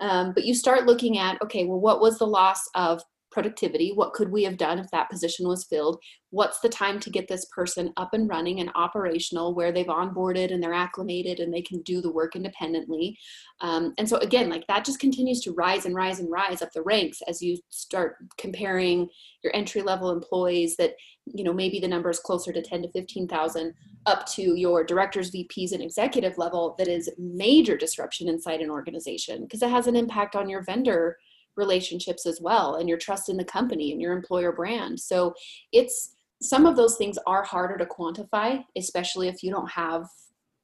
[0.00, 3.92] Um, but you start looking at okay well what was the loss of productivity.
[3.94, 6.00] What could we have done if that position was filled?
[6.30, 10.52] What's the time to get this person up and running and operational where they've onboarded
[10.52, 13.18] and they're acclimated and they can do the work independently?
[13.60, 16.72] Um, and so again like that just continues to rise and rise and rise up
[16.72, 19.08] the ranks as you start comparing
[19.42, 20.94] your entry level employees that
[21.26, 23.74] you know maybe the number is closer to 10 to 15000
[24.06, 29.42] up to your directors vps and executive level that is major disruption inside an organization
[29.42, 31.16] because it has an impact on your vendor
[31.56, 34.98] relationships as well and your trust in the company and your employer brand.
[34.98, 35.34] So
[35.72, 40.06] it's some of those things are harder to quantify especially if you don't have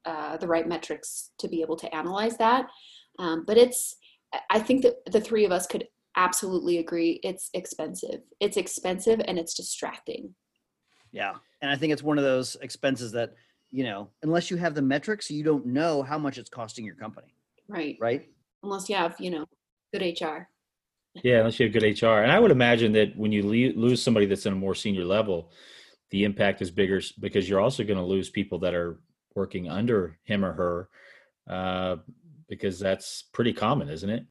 [0.07, 2.69] uh, the right metrics to be able to analyze that.
[3.19, 3.97] Um, but it's
[4.51, 8.21] i think that the three of us could absolutely agree it's expensive.
[8.41, 10.35] It's expensive and it's distracting.
[11.13, 13.35] Yeah and i think it's one of those expenses that
[13.71, 16.95] you know unless you have the metrics you don't know how much it's costing your
[16.95, 17.35] company.
[17.69, 17.97] Right.
[18.01, 18.29] Right?
[18.63, 19.47] Unless you have you know
[19.93, 20.49] good hr
[21.23, 22.23] yeah, unless you have good HR.
[22.23, 25.05] And I would imagine that when you le- lose somebody that's in a more senior
[25.05, 25.51] level,
[26.11, 29.01] the impact is bigger because you're also going to lose people that are
[29.35, 30.89] working under him or her,
[31.49, 31.97] uh,
[32.49, 34.25] because that's pretty common, isn't it?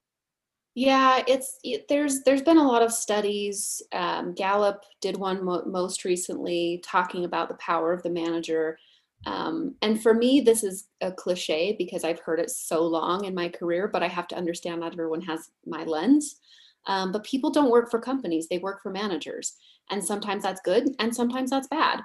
[0.73, 3.81] Yeah, it's it, there's there's been a lot of studies.
[3.93, 8.77] Um, Gallup did one mo- most recently talking about the power of the manager.
[9.25, 13.33] Um, and for me, this is a cliche because I've heard it so long in
[13.33, 16.39] my career, but I have to understand not everyone has my lens.
[16.87, 19.55] Um, but people don't work for companies; they work for managers,
[19.89, 22.01] and sometimes that's good, and sometimes that's bad.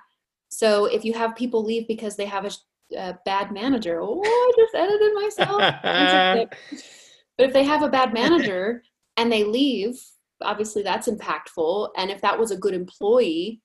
[0.49, 2.51] So if you have people leave because they have a,
[2.97, 6.49] a bad manager, oh, I just edited myself.
[7.41, 8.83] But if they have a bad manager
[9.17, 9.99] and they leave,
[10.43, 11.89] obviously that's impactful.
[11.97, 13.63] And if that was a good employee,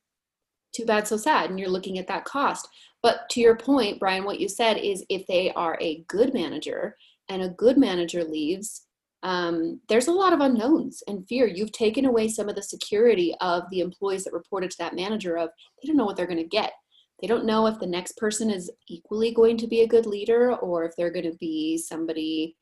[0.73, 1.49] too bad, so sad.
[1.49, 2.69] And you're looking at that cost.
[3.03, 6.95] But to your point, Brian, what you said is if they are a good manager
[7.27, 8.84] and a good manager leaves,
[9.25, 11.47] um, there's a lot of unknowns and fear.
[11.47, 15.35] You've taken away some of the security of the employees that reported to that manager
[15.35, 15.49] of
[15.81, 16.73] they don't know what they're going to get.
[17.19, 20.53] They don't know if the next person is equally going to be a good leader
[20.53, 22.55] or if they're going to be somebody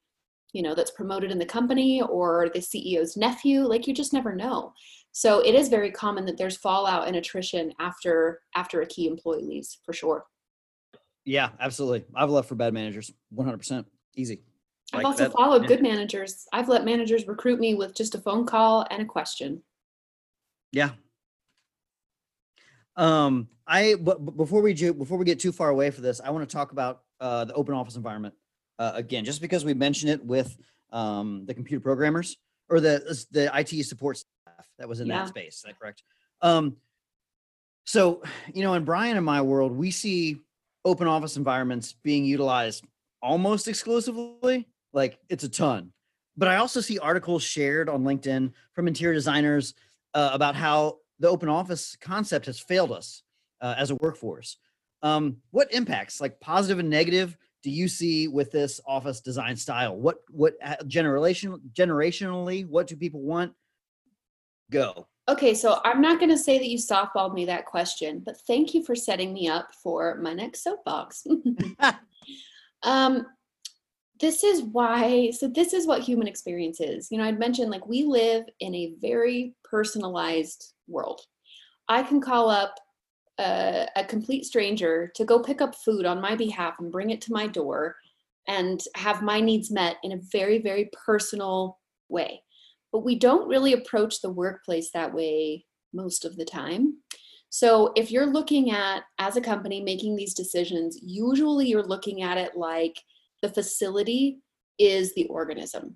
[0.54, 4.34] you know that's promoted in the company or the CEO's nephew like you just never
[4.34, 4.71] know.
[5.12, 9.43] So it is very common that there's fallout and attrition after after a key employee
[9.43, 10.26] leaves for sure.
[11.26, 12.06] Yeah absolutely.
[12.15, 13.84] I've left for bad managers 100%
[14.15, 14.43] easy
[14.93, 18.19] i've like also that, followed good managers i've let managers recruit me with just a
[18.19, 19.62] phone call and a question
[20.71, 20.91] yeah
[22.95, 26.29] um i but before we do before we get too far away for this i
[26.29, 28.34] want to talk about uh, the open office environment
[28.79, 30.58] uh, again, just because we mentioned it with
[30.91, 32.38] um, the computer programmers
[32.69, 35.19] or the the IT support staff that was in yeah.
[35.19, 35.58] that space.
[35.58, 36.03] Is that correct?
[36.41, 36.77] Um,
[37.86, 40.41] so, you know, in Brian and my world, we see
[40.86, 42.84] open office environments being utilized
[43.21, 44.67] almost exclusively.
[44.93, 45.91] Like it's a ton.
[46.38, 49.73] But I also see articles shared on LinkedIn from interior designers
[50.13, 53.23] uh, about how the open office concept has failed us
[53.62, 54.58] uh, as a workforce.
[55.03, 59.95] Um, what impacts, like positive and negative, do you see with this office design style?
[59.95, 60.56] What what
[60.88, 63.53] generation generationally, what do people want?
[64.71, 65.08] Go.
[65.29, 68.73] Okay, so I'm not going to say that you softballed me that question, but thank
[68.73, 71.25] you for setting me up for my next soapbox.
[72.84, 73.25] um,
[74.23, 77.12] this is why, so this is what human experience is.
[77.12, 81.19] You know, I'd mentioned like we live in a very personalized world.
[81.89, 82.73] I can call up
[83.38, 87.19] a, a complete stranger to go pick up food on my behalf and bring it
[87.23, 87.97] to my door
[88.47, 92.41] and have my needs met in a very, very personal way.
[92.93, 96.95] But we don't really approach the workplace that way most of the time.
[97.49, 102.38] So if you're looking at, as a company, making these decisions, usually you're looking at
[102.38, 102.95] it like
[103.43, 104.39] the facility
[104.79, 105.95] is the organism.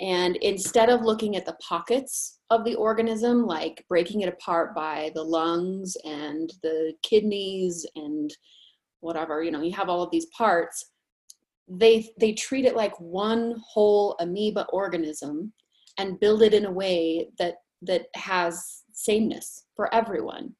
[0.00, 5.10] And instead of looking at the pockets of the organism, like breaking it apart by
[5.14, 8.30] the lungs and the kidneys and
[9.00, 10.90] whatever, you know, you have all of these parts,
[11.68, 15.52] they they treat it like one whole amoeba organism
[15.98, 20.54] and build it in a way that that has sameness for everyone.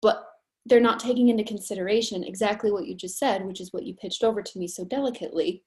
[0.00, 0.24] But
[0.66, 4.24] they're not taking into consideration exactly what you just said, which is what you pitched
[4.24, 5.62] over to me so delicately,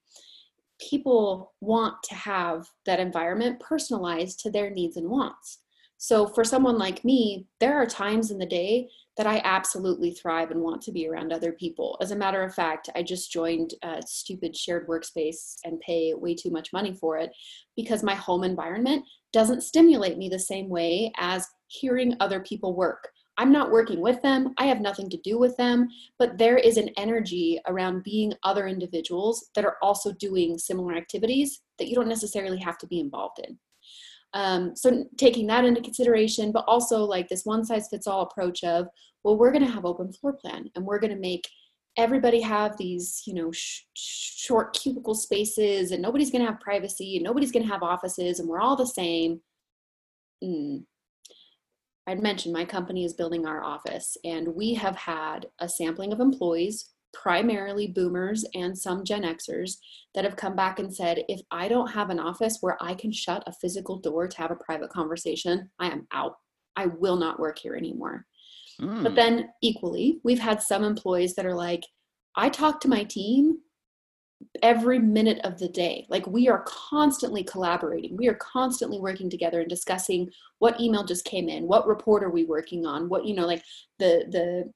[0.79, 5.59] people want to have that environment personalized to their needs and wants.
[5.99, 10.51] So for someone like me, there are times in the day that I absolutely thrive
[10.51, 11.97] and want to be around other people.
[12.01, 16.35] As a matter of fact, I just joined a stupid shared workspace and pay way
[16.35, 17.31] too much money for it
[17.75, 23.09] because my home environment doesn't stimulate me the same way as hearing other people work.
[23.37, 26.77] I'm not working with them, I have nothing to do with them, but there is
[26.77, 32.07] an energy around being other individuals that are also doing similar activities that you don't
[32.07, 33.57] necessarily have to be involved in.
[34.33, 38.63] Um, so taking that into consideration, but also like this one size fits all approach
[38.63, 38.87] of,
[39.23, 41.47] well, we're going to have open floor plan and we're going to make
[41.97, 47.17] everybody have these, you know, sh- short cubicle spaces and nobody's going to have privacy
[47.17, 49.41] and nobody's going to have offices and we're all the same.
[50.43, 50.83] Mm,
[52.07, 56.21] I'd mentioned my company is building our office, and we have had a sampling of
[56.21, 59.77] employees, primarily boomers and some Gen Xers,
[60.15, 63.11] that have come back and said, if I don't have an office where I can
[63.11, 66.35] shut a physical door to have a private conversation, I am out.
[66.77, 68.25] I will not work here anymore.
[68.79, 69.03] Mm.
[69.03, 71.83] But then, equally, we've had some employees that are like,
[72.35, 73.57] I talk to my team
[74.61, 76.05] every minute of the day.
[76.09, 78.15] Like we are constantly collaborating.
[78.17, 80.29] We are constantly working together and discussing
[80.59, 83.63] what email just came in, what report are we working on, what you know, like
[83.99, 84.71] the the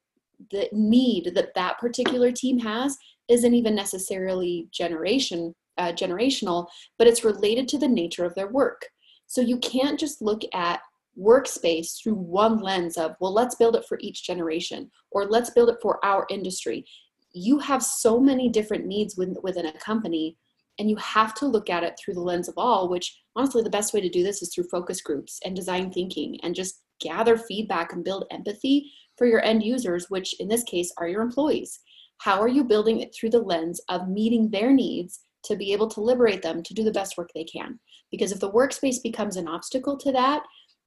[0.50, 2.98] the need that that particular team has
[3.28, 8.86] isn't even necessarily generation uh, generational, but it's related to the nature of their work.
[9.28, 10.82] So you can't just look at
[11.18, 15.68] workspace through one lens of well let's build it for each generation or let's build
[15.68, 16.86] it for our industry
[17.34, 20.38] you have so many different needs within, within a company
[20.80, 23.70] And you have to look at it through the lens of all, which honestly, the
[23.70, 27.38] best way to do this is through focus groups and design thinking and just gather
[27.38, 31.80] feedback and build empathy for your end users, which in this case are your employees.
[32.20, 35.88] How are you building it through the lens of meeting their needs to be able
[35.90, 37.80] to liberate them to do the best work they can?
[38.12, 40.44] Because if the workspace becomes an obstacle to that,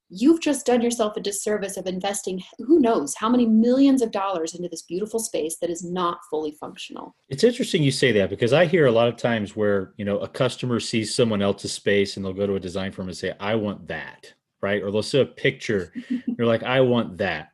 [0.09, 4.53] you've just done yourself a disservice of investing who knows how many millions of dollars
[4.53, 7.15] into this beautiful space that is not fully functional.
[7.29, 10.19] It's interesting you say that because i hear a lot of times where you know
[10.19, 13.33] a customer sees someone else's space and they'll go to a design firm and say
[13.39, 14.81] i want that right?
[14.81, 15.93] Or they'll see a picture
[16.27, 17.51] they're like i want that.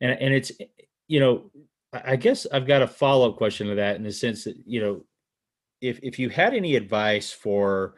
[0.00, 0.52] And, and it's
[1.06, 1.50] you know
[1.92, 5.04] i guess i've got a follow-up question to that in the sense that you know
[5.80, 7.94] if if you had any advice for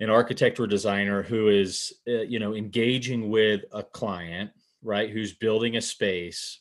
[0.00, 4.50] an architect or designer who is uh, you know engaging with a client
[4.82, 6.60] right who's building a space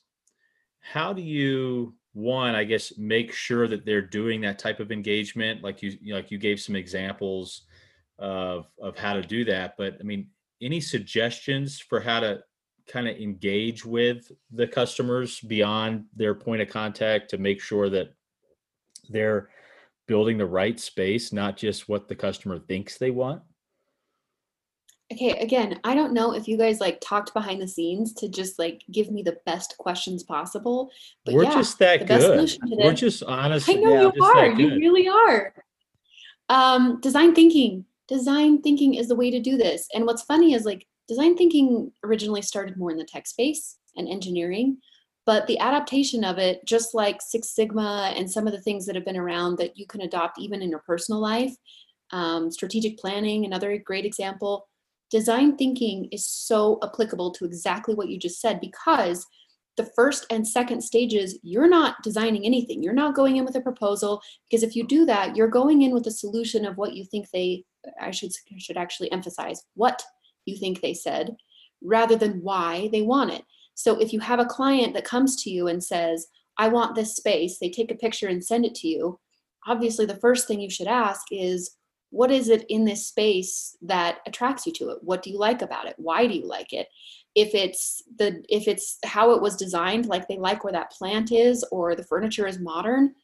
[0.80, 5.64] how do you one i guess make sure that they're doing that type of engagement?
[5.64, 7.64] Like you like you gave some examples
[8.20, 10.28] of of how to do that but i mean
[10.62, 12.44] any suggestions for how to
[12.88, 18.14] kind of engage with the customers beyond their point of contact to make sure that
[19.10, 19.50] they're
[20.08, 23.41] building the right space, not just what the customer thinks they want?
[25.12, 28.58] Okay, again, I don't know if you guys like talked behind the scenes to just
[28.58, 30.89] like give me the best questions possible.
[31.26, 32.58] But We're yeah, just that good.
[32.64, 33.70] We're just honest.
[33.70, 34.47] I know yeah, you are.
[34.49, 35.54] You really are.
[36.49, 37.86] Um, design thinking.
[38.08, 39.88] Design thinking is the way to do this.
[39.93, 44.08] And what's funny is like design thinking originally started more in the tech space and
[44.10, 44.78] engineering
[45.26, 48.96] but the adaptation of it just like six sigma and some of the things that
[48.96, 51.54] have been around that you can adopt even in your personal life
[52.12, 54.68] um, strategic planning another great example
[55.10, 59.26] design thinking is so applicable to exactly what you just said because
[59.78, 62.84] the first and second stages you're not designing anything.
[62.84, 65.94] You're not going in with a proposal because if you do that you're going in
[65.94, 67.64] with a solution of what you think they
[68.00, 70.02] i should should actually emphasize what
[70.46, 71.36] you think they said
[71.84, 73.44] rather than why they want it
[73.76, 77.16] so if you have a client that comes to you and says, I want this
[77.16, 79.20] space, they take a picture and send it to you,
[79.68, 81.76] obviously the first thing you should ask is,
[82.12, 85.00] what is it in this space that attracts you to it?
[85.02, 85.96] What do you like about it?
[85.98, 86.88] Why do you like it?
[87.34, 91.32] If it's the if it's how it was designed, like they like where that plant
[91.32, 93.16] is or the furniture is modern,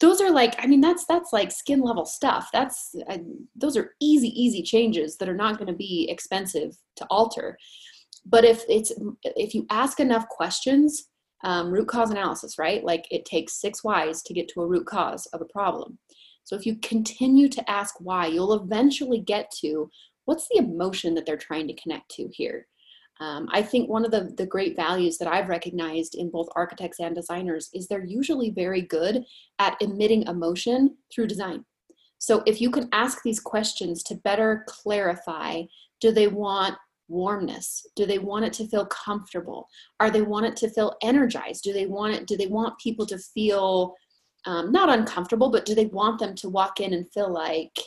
[0.00, 3.18] those are like i mean that's that's like skin level stuff that's uh,
[3.54, 7.56] those are easy easy changes that are not going to be expensive to alter
[8.26, 8.92] but if it's
[9.24, 11.08] if you ask enough questions
[11.42, 12.82] um, root cause analysis right?
[12.84, 15.98] Like it takes six whys to get to a root cause of a problem.
[16.44, 19.90] So if you continue to ask why you'll eventually get to
[20.24, 22.66] what's the emotion that they're trying to connect to here?
[23.20, 26.98] Um, i think one of the, the great values that i've recognized in both architects
[26.98, 29.24] and designers is they're usually very good
[29.60, 31.64] at emitting emotion through design.
[32.18, 35.62] So if you can ask these questions to better clarify
[36.00, 36.76] do they want
[37.08, 37.86] warmness?
[37.96, 39.68] Do they want it to feel comfortable?
[40.00, 41.64] Are they want it to feel energized?
[41.64, 43.94] Do they want it do they want people to feel
[44.46, 47.78] um, not uncomfortable but do they want them to walk in and feel like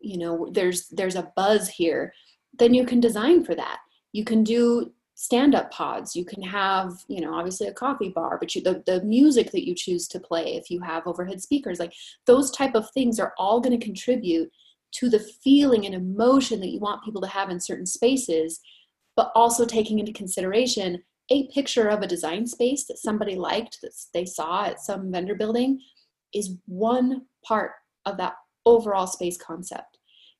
[0.00, 2.12] you know there's there's a buzz here?
[2.58, 3.78] Then you can design for that.
[4.12, 6.14] You can do stand up pods.
[6.14, 9.66] You can have you know obviously a coffee bar but you, the, the music that
[9.66, 11.92] you choose to play if you have overhead speakers like
[12.26, 14.50] those type of things are all going to contribute
[14.98, 18.60] to the feeling and emotion that you want people to have in certain spaces,
[19.16, 23.92] but also taking into consideration a picture of a design space that somebody liked that
[24.14, 25.80] they saw at some vendor building
[26.32, 27.72] is one part
[28.04, 28.34] of that
[28.64, 29.98] overall space concept.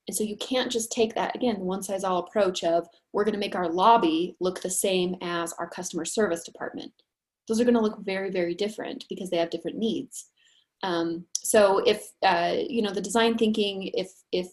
[0.09, 3.35] And so you can't just take that, again, one size all approach of we're going
[3.35, 6.93] to make our lobby look the same as our customer service department.
[7.49, 10.27] Those are going to look very, very different because they have different needs.
[10.83, 14.49] Um, so if uh, you know the design thinking, if if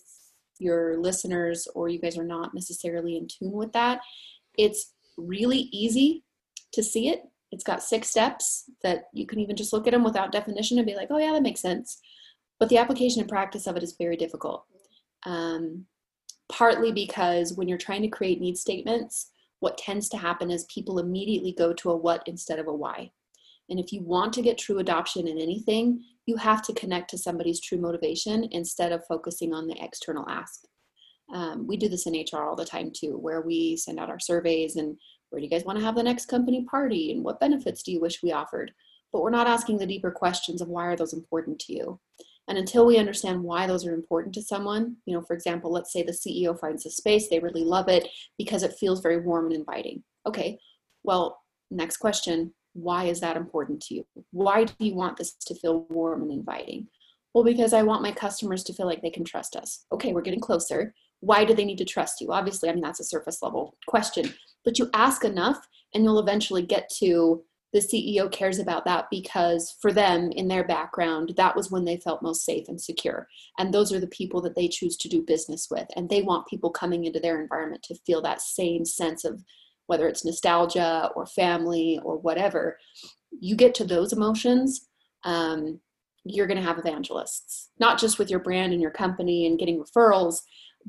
[0.60, 4.00] your listeners or you guys are not necessarily in tune with that,
[4.58, 6.24] it's really easy
[6.74, 7.24] to see it.
[7.52, 10.88] It's got six steps that you can even just look at them without definition and
[10.88, 12.00] be like, oh yeah, that makes sense.
[12.60, 14.66] But the application and practice of it is very difficult.
[15.26, 15.86] Um,
[16.52, 21.00] partly because when you're trying to create need statements, what tends to happen is people
[21.00, 23.12] immediately go to a what instead of a why.
[23.70, 27.18] And if you want to get true adoption in anything, you have to connect to
[27.18, 30.62] somebody's true motivation instead of focusing on the external ask.
[31.34, 34.20] Um, we do this in HR all the time too, where we send out our
[34.20, 34.98] surveys and
[35.30, 37.92] where do you guys want to have the next company party and what benefits do
[37.92, 38.72] you wish we offered?
[39.12, 42.00] But we're not asking the deeper questions of why are those important to you?
[42.48, 45.94] And until we understand why those are important to someone, you know, for example, let's
[45.94, 48.08] say the CEO finds a space, they really love it
[48.38, 50.04] because it feels very warm and inviting.
[50.28, 50.60] Okay,
[51.04, 54.06] well, next question why is that important to you?
[54.32, 56.88] Why do you want this to feel warm and inviting?
[57.34, 59.86] Well, because I want my customers to feel like they can trust us.
[59.92, 60.94] Okay, we're getting closer.
[61.20, 62.32] Why do they need to trust you?
[62.32, 64.34] Obviously, I mean, that's a surface level question,
[64.66, 67.44] but you ask enough and you'll eventually get to
[67.74, 71.98] the CEO cares about that because for them, in their background, that was when they
[71.98, 73.28] felt most safe and secure.
[73.58, 75.88] And those are the people that they choose to do business with.
[75.96, 79.44] And they want people coming into their environment to feel that same sense of
[79.88, 82.78] whether it's nostalgia or family or whatever.
[83.32, 84.88] You get to those emotions,
[85.24, 85.80] um,
[86.26, 89.84] you're going to have evangelists, not just with your brand and your company and getting
[89.84, 90.38] referrals,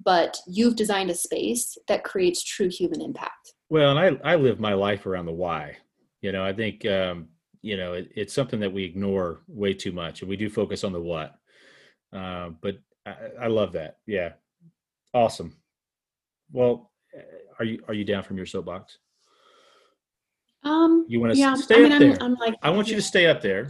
[0.05, 3.55] but you've designed a space that creates true human impact.
[3.68, 5.76] Well, and I, I live my life around the why.
[6.20, 7.28] You know, I think, um,
[7.62, 10.84] you know, it, it's something that we ignore way too much and we do focus
[10.84, 11.34] on the what.
[12.12, 12.76] Uh, but
[13.07, 13.99] I, I love that.
[14.07, 14.32] Yeah.
[15.12, 15.57] Awesome.
[16.53, 16.92] Well,
[17.59, 18.98] are you, are you down from your soapbox?
[20.64, 22.12] Um, you want to yeah, stay I mean, up there?
[22.14, 23.68] I'm, I'm like, I want you to stay up there.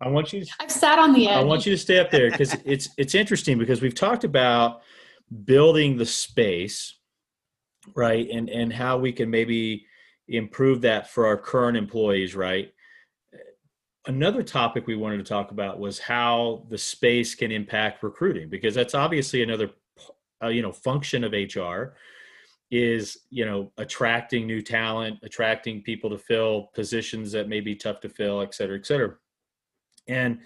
[0.00, 0.44] I want you.
[0.44, 1.36] To, I've sat on the edge.
[1.36, 4.82] I want you to stay up there because it's it's interesting because we've talked about
[5.44, 6.98] building the space,
[7.94, 9.86] right, and and how we can maybe
[10.28, 12.72] improve that for our current employees, right.
[14.06, 18.74] Another topic we wanted to talk about was how the space can impact recruiting because
[18.74, 19.70] that's obviously another
[20.42, 21.94] uh, you know function of HR
[22.70, 27.98] is you know attracting new talent attracting people to fill positions that may be tough
[28.00, 29.14] to fill et cetera et cetera
[30.06, 30.38] and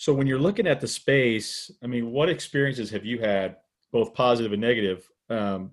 [0.00, 3.56] so when you're looking at the space, I mean, what experiences have you had,
[3.92, 5.72] both positive and negative, um,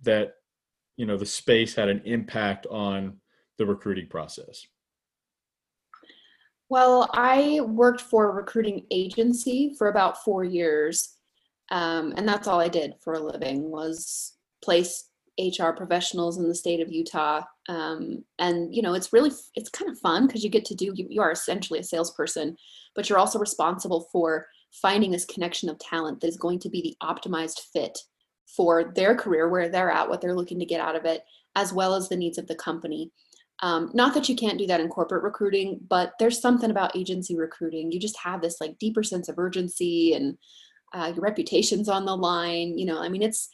[0.00, 0.36] that
[0.96, 3.18] you know the space had an impact on
[3.58, 4.66] the recruiting process?
[6.70, 11.16] Well, I worked for a recruiting agency for about four years,
[11.70, 16.54] um, and that's all I did for a living was place HR professionals in the
[16.54, 17.42] state of Utah.
[17.68, 20.92] Um, and you know, it's really it's kind of fun because you get to do
[20.94, 22.56] you, you are essentially a salesperson,
[22.94, 24.46] but you're also responsible for
[24.82, 27.98] finding this connection of talent that is going to be the optimized fit
[28.46, 31.22] for their career, where they're at, what they're looking to get out of it,
[31.56, 33.10] as well as the needs of the company.
[33.62, 37.36] Um, not that you can't do that in corporate recruiting, but there's something about agency
[37.36, 37.92] recruiting.
[37.92, 40.38] You just have this like deeper sense of urgency and
[40.94, 42.78] uh, your reputation's on the line.
[42.78, 43.50] You know, I mean, it's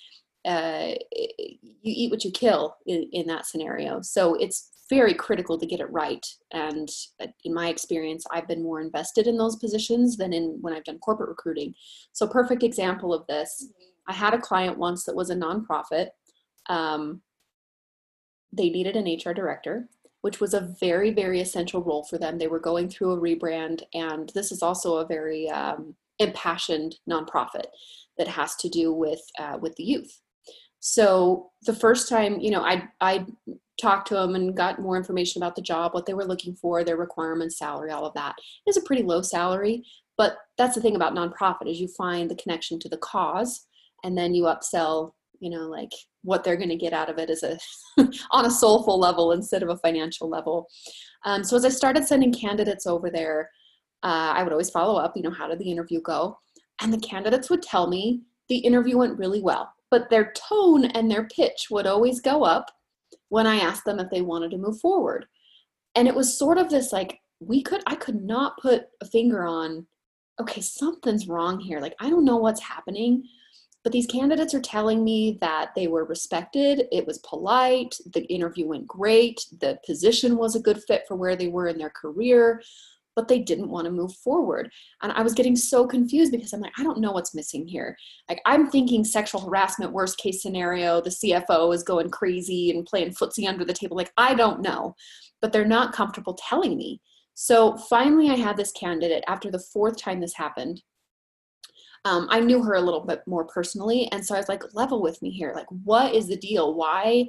[0.46, 4.00] uh, you eat what you kill in, in that scenario.
[4.00, 6.24] So it's very critical to get it right.
[6.52, 6.88] And
[7.20, 10.84] uh, in my experience, I've been more invested in those positions than in when I've
[10.84, 11.74] done corporate recruiting.
[12.12, 13.70] So perfect example of this.
[14.08, 16.08] I had a client once that was a nonprofit.
[16.68, 17.22] Um,
[18.52, 19.88] they needed an HR director,
[20.20, 22.38] which was a very, very essential role for them.
[22.38, 27.66] They were going through a rebrand, and this is also a very um, impassioned nonprofit
[28.18, 30.20] that has to do with uh, with the youth.
[30.80, 33.26] So the first time, you know, I I
[33.80, 36.82] talked to them and got more information about the job, what they were looking for,
[36.82, 38.34] their requirements, salary, all of that.
[38.38, 39.84] It was a pretty low salary,
[40.16, 43.66] but that's the thing about nonprofit is you find the connection to the cause,
[44.04, 45.90] and then you upsell, you know, like
[46.22, 47.58] what they're going to get out of it as a
[48.30, 50.66] on a soulful level instead of a financial level.
[51.24, 53.50] Um, so as I started sending candidates over there,
[54.02, 55.16] uh, I would always follow up.
[55.16, 56.38] You know, how did the interview go?
[56.80, 61.10] And the candidates would tell me the interview went really well but their tone and
[61.10, 62.70] their pitch would always go up
[63.28, 65.26] when I asked them if they wanted to move forward.
[65.94, 69.44] And it was sort of this like, we could, I could not put a finger
[69.44, 69.86] on,
[70.40, 71.80] okay, something's wrong here.
[71.80, 73.24] Like, I don't know what's happening.
[73.84, 78.66] But these candidates are telling me that they were respected, it was polite, the interview
[78.66, 82.60] went great, the position was a good fit for where they were in their career
[83.16, 84.70] but they didn't want to move forward.
[85.02, 87.96] And I was getting so confused because I'm like, I don't know what's missing here.
[88.28, 93.14] Like, I'm thinking sexual harassment, worst case scenario, the CFO is going crazy and playing
[93.14, 93.96] footsie under the table.
[93.96, 94.94] Like, I don't know,
[95.40, 97.00] but they're not comfortable telling me.
[97.34, 100.82] So finally, I had this candidate after the fourth time this happened.
[102.04, 104.08] Um, I knew her a little bit more personally.
[104.12, 105.52] And so I was like, level with me here.
[105.54, 106.74] Like, what is the deal?
[106.74, 107.26] Why?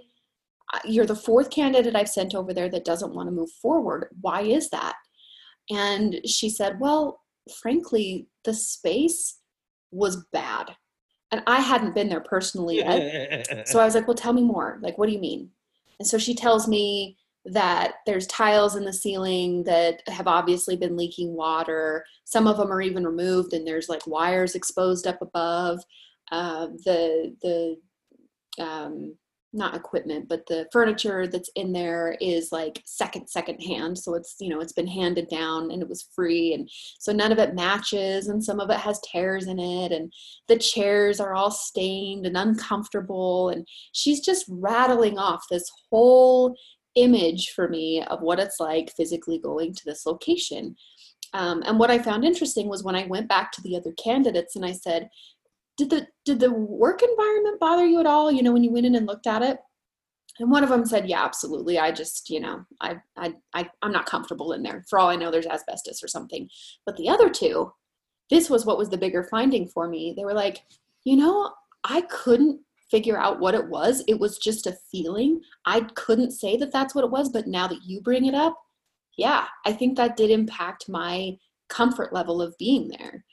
[0.83, 4.09] You're the fourth candidate I've sent over there that doesn't want to move forward.
[4.21, 4.95] Why is that?
[5.69, 7.21] And she said, Well,
[7.61, 9.39] frankly, the space
[9.91, 10.75] was bad.
[11.31, 13.47] And I hadn't been there personally yet.
[13.67, 14.79] so I was like, Well, tell me more.
[14.81, 15.49] Like, what do you mean?
[15.99, 20.97] And so she tells me that there's tiles in the ceiling that have obviously been
[20.97, 22.03] leaking water.
[22.25, 25.79] Some of them are even removed, and there's like wires exposed up above.
[26.31, 29.15] Uh, the the um,
[29.53, 34.35] not equipment but the furniture that's in there is like second second hand so it's
[34.39, 36.53] you know it's been handed down and it was free.
[36.53, 36.69] And
[36.99, 39.91] so none of it matches and some of it has tears in it.
[39.91, 40.11] And
[40.47, 43.49] the chairs are all stained and uncomfortable.
[43.49, 46.55] And she's just rattling off this whole
[46.95, 50.75] image for me of what it's like physically going to this location.
[51.33, 54.55] Um, and what I found interesting was when I went back to the other candidates
[54.55, 55.09] and I said,
[55.77, 58.31] did the did the work environment bother you at all?
[58.31, 59.59] You know, when you went in and looked at it?
[60.39, 61.79] And one of them said, "Yeah, absolutely.
[61.79, 64.83] I just, you know, I, I, I, I'm not comfortable in there.
[64.89, 66.49] For all I know, there's asbestos or something."
[66.85, 67.71] But the other two,
[68.29, 70.13] this was what was the bigger finding for me.
[70.15, 70.59] They were like,
[71.05, 71.53] "You know,
[71.83, 72.59] I couldn't
[72.89, 74.03] figure out what it was.
[74.07, 75.41] It was just a feeling.
[75.65, 78.57] I couldn't say that that's what it was, but now that you bring it up,
[79.17, 81.37] yeah, I think that did impact my
[81.69, 83.25] comfort level of being there.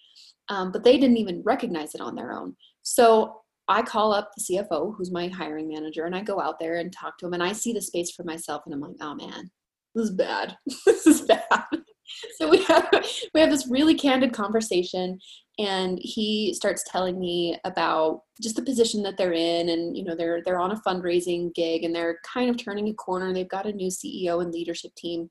[0.49, 2.57] Um, but they didn't even recognize it on their own.
[2.83, 6.77] So I call up the CFO, who's my hiring manager, and I go out there
[6.77, 9.15] and talk to him, and I see the space for myself, and I'm like, oh
[9.15, 9.51] man,
[9.95, 10.57] this is bad.
[10.87, 11.43] this is bad.
[12.39, 12.89] so we have
[13.33, 15.19] we have this really candid conversation,
[15.59, 20.15] and he starts telling me about just the position that they're in, and you know
[20.15, 23.33] they're they're on a fundraising gig, and they're kind of turning a corner.
[23.33, 25.31] They've got a new CEO and leadership team,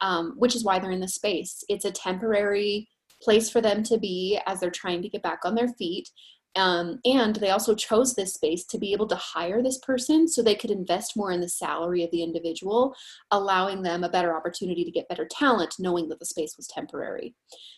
[0.00, 1.64] um, which is why they're in the space.
[1.68, 2.88] It's a temporary
[3.22, 6.08] place for them to be as they're trying to get back on their feet.
[6.54, 10.42] Um, and they also chose this space to be able to hire this person so
[10.42, 12.94] they could invest more in the salary of the individual,
[13.30, 17.34] allowing them a better opportunity to get better talent, knowing that the space was temporary.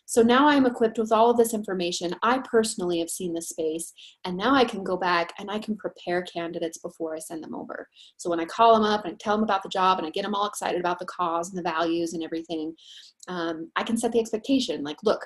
[0.07, 2.17] So now I'm equipped with all of this information.
[2.23, 3.93] I personally have seen the space,
[4.25, 7.55] and now I can go back and I can prepare candidates before I send them
[7.55, 7.89] over.
[8.17, 10.11] So when I call them up and I tell them about the job and I
[10.11, 12.75] get them all excited about the cause and the values and everything,
[13.29, 15.25] um, I can set the expectation like, look,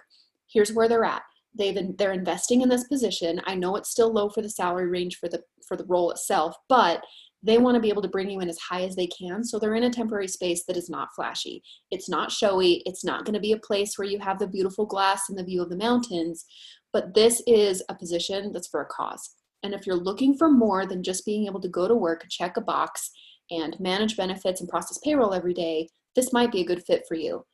[0.53, 1.23] here's where they're at
[1.55, 3.41] they've they're investing in this position.
[3.47, 6.57] I know it's still low for the salary range for the for the role itself
[6.69, 7.05] but
[7.41, 9.45] they want to be able to bring you in as high as they can.
[9.45, 11.63] So they're in a temporary space that is not flashy.
[11.93, 12.83] It's not showy.
[12.85, 15.45] It's not going to be a place where you have the beautiful glass and the
[15.45, 16.45] view of the mountains
[16.93, 19.35] but this is a position that's for a cause.
[19.63, 22.57] And if you're looking for more than just being able to go to work check
[22.57, 23.11] a box
[23.51, 27.15] and manage benefits and process payroll every day this might be a good fit for
[27.15, 27.45] you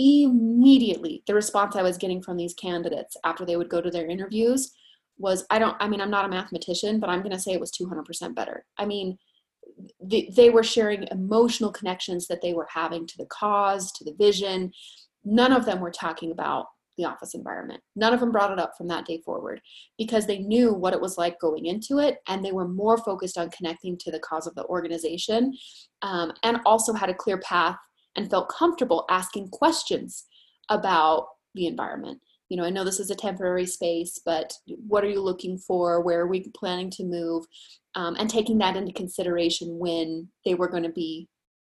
[0.00, 4.06] immediately the response I was getting from these candidates after they would go to their
[4.06, 4.72] interviews
[5.18, 7.60] was I don't I mean I'm not a mathematician but I'm going to say it
[7.60, 8.64] was 200% better.
[8.78, 9.18] I mean
[10.02, 14.72] they, were sharing emotional connections that they were having to the cause, to the vision.
[15.24, 16.66] None of them were talking about
[16.98, 17.80] the office environment.
[17.96, 19.60] None of them brought it up from that day forward
[19.96, 23.38] because they knew what it was like going into it and they were more focused
[23.38, 25.54] on connecting to the cause of the organization
[26.02, 27.76] um, and also had a clear path
[28.16, 30.26] and felt comfortable asking questions
[30.68, 32.20] about the environment.
[32.48, 36.00] You know, I know this is a temporary space, but what are you looking for?
[36.00, 37.44] Where are we planning to move?
[37.94, 41.28] Um, and taking that into consideration when they were going to be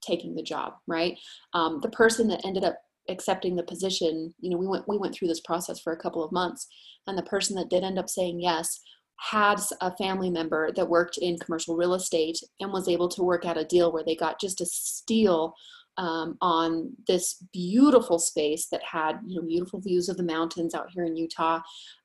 [0.02, 1.18] taking the job, right?
[1.54, 2.78] Um, the person that ended up
[3.10, 6.24] accepting the position, you know, we went we went through this process for a couple
[6.24, 6.68] of months,
[7.08, 8.80] and the person that did end up saying yes
[9.22, 13.46] had a family member that worked in commercial real estate and was able to work
[13.46, 15.54] out a deal where they got just a steal
[15.98, 20.90] um, on this beautiful space that had you know beautiful views of the mountains out
[20.92, 21.62] here in Utah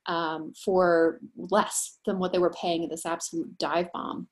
[0.07, 4.29] um, for less than what they were paying at this absolute dive bomb.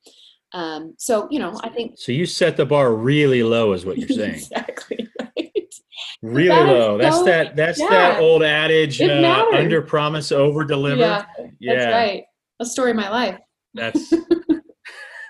[0.53, 1.95] Um, so you know, I think.
[1.97, 4.35] So you set the bar really low, is what you're saying.
[4.35, 5.75] exactly right.
[6.21, 6.97] Really that low.
[6.97, 7.55] That's that.
[7.55, 7.89] That's yeah.
[7.89, 11.01] that old adage: uh, under promise, over deliver.
[11.01, 11.25] Yeah,
[11.59, 12.23] yeah, that's right.
[12.59, 13.39] A story of my life.
[13.73, 14.13] That's.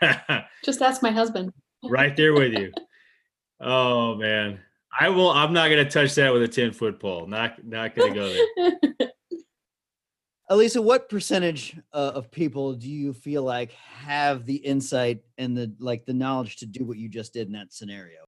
[0.64, 1.52] Just ask my husband.
[1.90, 2.72] right there with you.
[3.60, 4.60] Oh man,
[4.99, 5.32] I will.
[5.32, 7.28] I'm not going to touch that with a ten foot pole.
[7.28, 9.10] Not not going to go there.
[10.49, 15.74] Elisa, what percentage uh, of people do you feel like have the insight and the
[15.80, 18.20] like the knowledge to do what you just did in that scenario?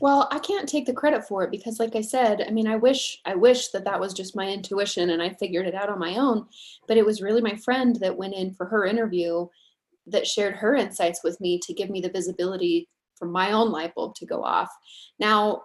[0.00, 2.76] Well, I can't take the credit for it because like I said, I mean, I
[2.76, 5.98] wish I wish that that was just my intuition and I figured it out on
[5.98, 6.46] my own,
[6.88, 9.46] but it was really my friend that went in for her interview
[10.08, 12.88] that shared her insights with me to give me the visibility
[13.22, 14.68] for my own light bulb to go off.
[15.20, 15.62] Now,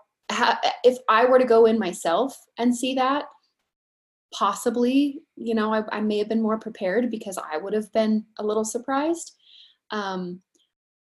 [0.84, 3.26] if I were to go in myself and see that,
[4.32, 8.26] possibly, you know, I, I may have been more prepared because I would have been
[8.38, 9.36] a little surprised.
[9.90, 10.44] Um,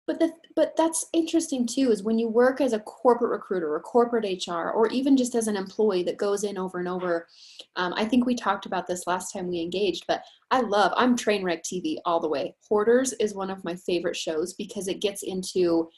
[0.08, 3.80] but the, but that's interesting too is when you work as a corporate recruiter or
[3.80, 7.28] corporate hr or even just as an employee that goes in over and over
[7.76, 11.16] um, i think we talked about this last time we engaged but i love i'm
[11.16, 15.00] train wreck tv all the way hoarders is one of my favorite shows because it
[15.00, 15.88] gets into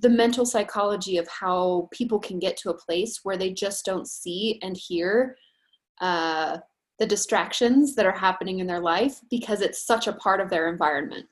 [0.00, 4.06] the mental psychology of how people can get to a place where they just don't
[4.06, 5.36] see and hear
[6.00, 6.58] uh,
[6.98, 10.68] the distractions that are happening in their life because it's such a part of their
[10.68, 11.26] environment.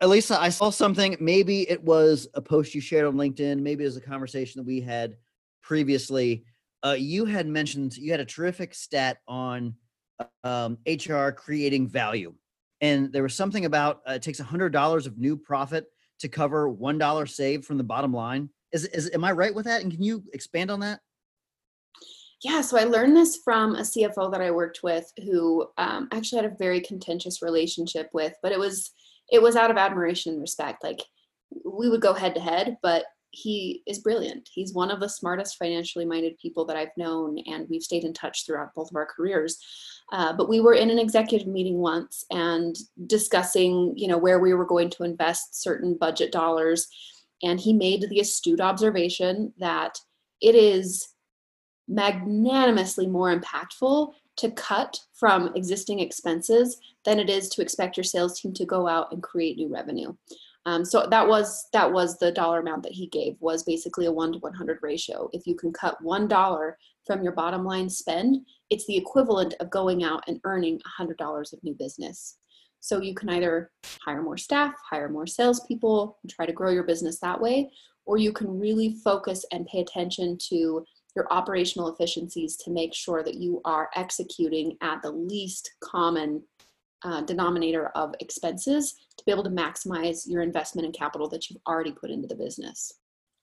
[0.00, 1.16] Elisa, I saw something.
[1.20, 3.60] Maybe it was a post you shared on LinkedIn.
[3.60, 5.16] Maybe it was a conversation that we had
[5.62, 6.44] previously.
[6.84, 9.74] Uh, you had mentioned you had a terrific stat on
[10.42, 12.34] um, HR creating value,
[12.80, 15.86] and there was something about uh, it takes a hundred dollars of new profit
[16.22, 18.48] to cover one dollar saved from the bottom line.
[18.72, 19.82] Is is am I right with that?
[19.82, 21.00] And can you expand on that?
[22.42, 26.42] Yeah, so I learned this from a CFO that I worked with who um, actually
[26.42, 28.90] had a very contentious relationship with, but it was
[29.30, 30.82] it was out of admiration and respect.
[30.82, 31.00] Like
[31.64, 34.48] we would go head to head, but he is brilliant.
[34.52, 38.12] He's one of the smartest financially minded people that I've known, and we've stayed in
[38.12, 39.58] touch throughout both of our careers.
[40.12, 44.52] Uh, but we were in an executive meeting once and discussing, you know, where we
[44.52, 46.86] were going to invest certain budget dollars,
[47.42, 49.98] and he made the astute observation that
[50.42, 51.08] it is
[51.88, 58.38] magnanimously more impactful to cut from existing expenses than it is to expect your sales
[58.38, 60.14] team to go out and create new revenue.
[60.64, 64.12] Um, so that was that was the dollar amount that he gave was basically a
[64.12, 65.28] one to 100 ratio.
[65.32, 69.70] If you can cut one dollar from your bottom line spend, it's the equivalent of
[69.70, 72.38] going out and earning $100 of new business.
[72.80, 73.70] So you can either
[74.04, 77.70] hire more staff, hire more salespeople, and try to grow your business that way,
[78.06, 80.84] or you can really focus and pay attention to
[81.14, 86.42] your operational efficiencies to make sure that you are executing at the least common
[87.04, 91.60] uh, denominator of expenses to be able to maximize your investment and capital that you've
[91.66, 92.94] already put into the business.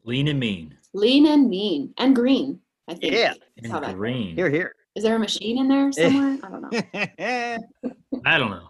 [0.05, 0.77] Lean and mean.
[0.93, 2.59] Lean and mean and green.
[2.89, 3.13] I think.
[3.13, 3.33] Yeah,
[3.63, 4.35] and green.
[4.35, 4.75] Here, here.
[4.95, 6.39] Is there a machine in there somewhere?
[6.43, 8.21] I don't know.
[8.25, 8.69] I don't know.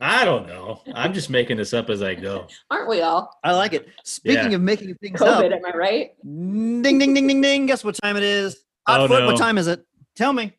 [0.00, 0.82] I don't know.
[0.94, 2.46] I'm just making this up as I go.
[2.70, 3.36] Aren't we all?
[3.42, 3.88] I like it.
[4.04, 4.56] Speaking yeah.
[4.56, 6.10] of making things COVID, up, am I right?
[6.22, 7.66] Ding, ding, ding, ding, ding.
[7.66, 8.64] Guess what time it is?
[8.86, 9.26] Hot oh, foot, no.
[9.26, 9.84] what time is it?
[10.14, 10.52] Tell me.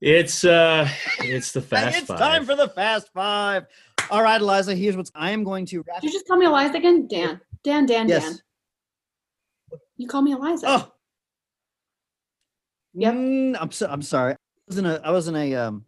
[0.00, 0.86] It's uh
[1.20, 2.18] it's the fast it's five.
[2.18, 3.66] time for the fast five.
[4.10, 6.02] All right, Eliza, here's what I am going to wrap.
[6.02, 7.08] Did you just call me Eliza again?
[7.08, 7.40] Dan.
[7.64, 8.22] Dan, Dan, yes.
[8.22, 8.38] Dan.
[9.96, 10.66] You call me Eliza.
[10.68, 10.92] Oh.
[12.94, 13.14] Yep.
[13.14, 14.32] Mm, I'm so, I'm sorry.
[14.34, 14.36] I
[14.68, 15.84] was in a I was in a um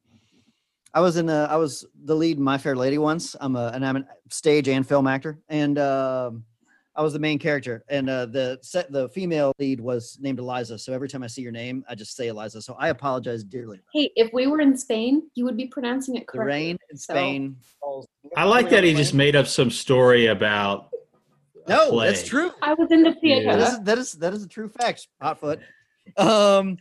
[0.95, 3.35] I was in a I was the lead in My Fair Lady once.
[3.41, 5.39] I'm a and I'm a stage and film actor.
[5.49, 6.45] And um
[6.99, 10.77] I was the main character, and uh, the set, the female lead was named Eliza.
[10.81, 12.61] So every time I see your name, I just say Eliza.
[12.61, 13.79] So I apologize dearly.
[13.95, 16.43] Hey, if we were in Spain, you would be pronouncing it correctly.
[16.43, 17.57] The rain in Spain.
[17.81, 18.05] So.
[18.37, 20.91] I like that he just made up some story about.
[21.69, 22.09] No, play.
[22.09, 22.51] that's true.
[22.63, 23.47] I was in the theater.
[23.47, 23.57] Yeah.
[23.57, 25.07] That, is, that is that is a true fact.
[25.23, 25.61] Hotfoot.
[26.17, 26.79] Um,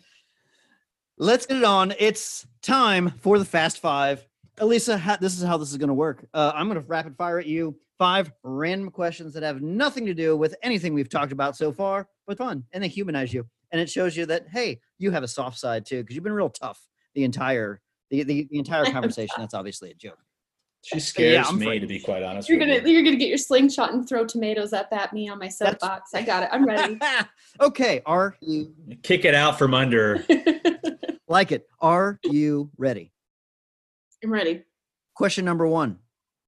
[1.18, 1.94] let's get it on.
[2.00, 4.26] It's time for the fast five.
[4.60, 6.28] Elisa, this is how this is going to work.
[6.34, 10.14] Uh, I'm going to rapid fire at you five random questions that have nothing to
[10.14, 12.64] do with anything we've talked about so far, but fun.
[12.72, 13.46] And they humanize you.
[13.72, 16.34] And it shows you that, hey, you have a soft side too, because you've been
[16.34, 16.82] real tough
[17.16, 19.36] the entire the, the, the entire conversation.
[19.38, 20.20] That's obviously a joke.
[20.88, 21.80] She scares yeah, me, afraid.
[21.80, 22.48] to be quite honest.
[22.48, 22.88] You're gonna you.
[22.88, 26.12] you're gonna get your slingshot and throw tomatoes up at me on my soapbox.
[26.14, 26.50] I got it.
[26.52, 26.98] I'm ready.
[27.62, 28.74] okay, are you
[29.04, 30.26] kick it out from under?
[31.28, 31.68] like it.
[31.82, 33.12] Are you ready?
[34.24, 34.64] I'm ready.
[35.14, 36.00] Question number one: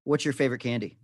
[0.06, 1.00] What's your favorite candy?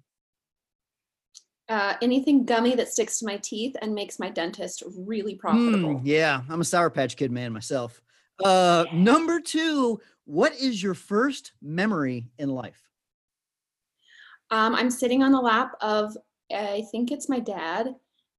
[1.69, 5.95] uh, anything gummy that sticks to my teeth and makes my dentist really profitable.
[5.95, 8.01] Mm, yeah, I'm a Sour Patch Kid man myself.
[8.43, 12.84] Uh, number two, what is your first memory in life?
[14.51, 16.15] Um, I'm sitting on the lap of,
[16.53, 17.95] I think it's my dad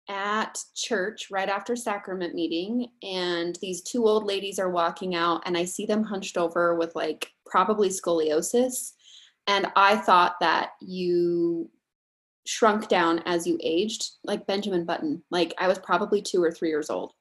[0.08, 5.58] at church right after sacrament meeting and these two old ladies are walking out and
[5.58, 8.92] i see them hunched over with like probably scoliosis
[9.48, 11.68] and i thought that you
[12.46, 15.22] shrunk down as you aged, like Benjamin Button.
[15.30, 17.12] Like I was probably two or three years old.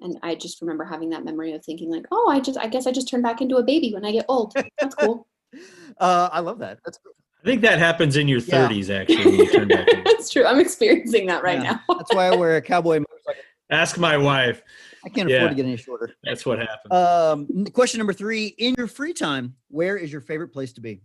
[0.00, 2.86] And I just remember having that memory of thinking like, oh, I just, I guess
[2.86, 4.54] I just turn back into a baby when I get old.
[4.78, 5.26] That's cool.
[6.00, 6.78] uh, I love that.
[6.84, 7.00] That's
[7.42, 8.96] I think that happens in your 30s, yeah.
[8.96, 10.02] actually.
[10.04, 10.44] That's true.
[10.44, 11.78] I'm experiencing that right yeah.
[11.88, 11.96] now.
[11.96, 13.42] That's why I wear a cowboy motorcycle.
[13.70, 14.62] Ask my wife.
[15.04, 15.36] I can't yeah.
[15.36, 16.10] afford to get any shorter.
[16.24, 16.92] That's what happened.
[16.92, 21.02] Um, question number three: In your free time, where is your favorite place to be?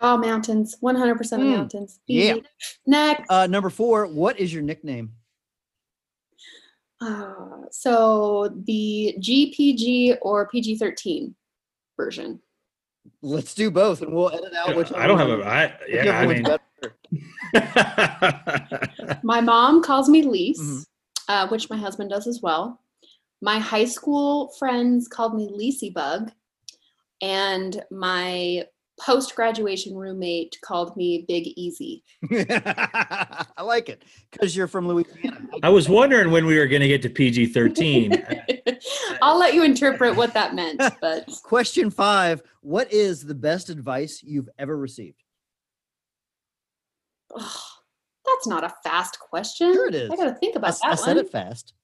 [0.00, 0.76] Oh, mountains.
[0.82, 1.32] 100% mm.
[1.32, 2.00] of mountains.
[2.08, 2.26] Easy.
[2.26, 2.34] Yeah.
[2.86, 3.30] Next.
[3.30, 5.12] Uh, number four, what is your nickname?
[7.00, 11.34] Uh, so the GPG or PG 13
[11.96, 12.40] version.
[13.22, 16.26] Let's do both and we'll edit out which I don't have a I yeah, I
[16.26, 16.44] mean
[19.22, 20.82] My mom calls me Lise, mm-hmm.
[21.28, 22.80] uh, which my husband does as well.
[23.40, 26.32] My high school friends called me Lisey Bug,
[27.22, 28.64] and my
[29.00, 32.02] post graduation roommate called me Big Easy.
[32.30, 35.40] I like it because you're from Louisiana.
[35.62, 38.24] I was wondering when we were going to get to PG 13.
[39.22, 40.80] I'll let you interpret what that meant.
[41.00, 45.22] But question five What is the best advice you've ever received?
[47.36, 47.62] Oh,
[48.24, 49.72] that's not a fast question.
[49.72, 50.10] Sure it is.
[50.10, 50.92] I got to think about I, that.
[50.92, 51.74] I said it fast.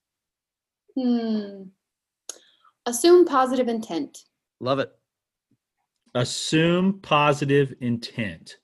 [0.97, 1.63] Hmm.
[2.85, 4.17] Assume positive intent.
[4.59, 4.91] Love it.
[6.13, 8.57] Assume positive intent.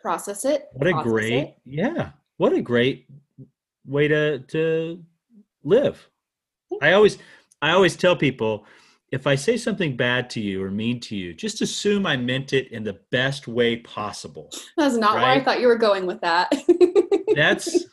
[0.00, 0.68] Process it.
[0.72, 1.56] What a great, it.
[1.64, 2.10] yeah.
[2.36, 3.08] What a great
[3.86, 5.02] way to to
[5.62, 6.08] live.
[6.80, 7.18] I always
[7.62, 8.66] I always tell people
[9.10, 12.52] if I say something bad to you or mean to you, just assume I meant
[12.52, 14.50] it in the best way possible.
[14.76, 15.22] That's not right?
[15.22, 16.52] where I thought you were going with that.
[17.34, 17.84] That's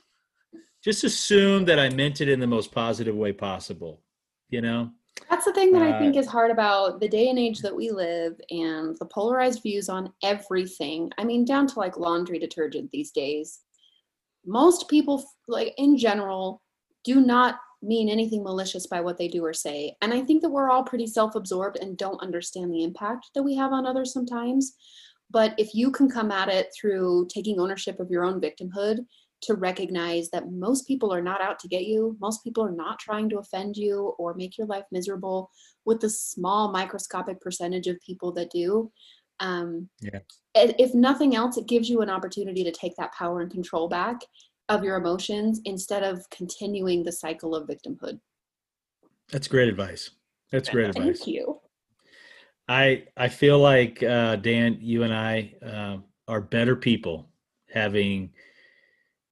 [0.83, 4.01] just assume that I meant it in the most positive way possible.
[4.49, 4.91] You know?
[5.29, 7.75] That's the thing that uh, I think is hard about the day and age that
[7.75, 11.11] we live and the polarized views on everything.
[11.17, 13.59] I mean, down to like laundry detergent these days.
[14.45, 16.61] Most people, like in general,
[17.03, 19.95] do not mean anything malicious by what they do or say.
[20.01, 23.43] And I think that we're all pretty self absorbed and don't understand the impact that
[23.43, 24.75] we have on others sometimes.
[25.31, 29.05] But if you can come at it through taking ownership of your own victimhood
[29.41, 32.99] to recognize that most people are not out to get you, most people are not
[32.99, 35.49] trying to offend you or make your life miserable,
[35.85, 38.91] with the small microscopic percentage of people that do.
[39.39, 40.19] Um, yeah.
[40.53, 44.21] If nothing else, it gives you an opportunity to take that power and control back
[44.69, 48.19] of your emotions instead of continuing the cycle of victimhood.
[49.31, 50.11] That's great advice.
[50.51, 51.19] That's great advice.
[51.19, 51.59] Thank you.
[52.67, 57.27] I I feel like uh, Dan, you and I uh, are better people
[57.69, 58.31] having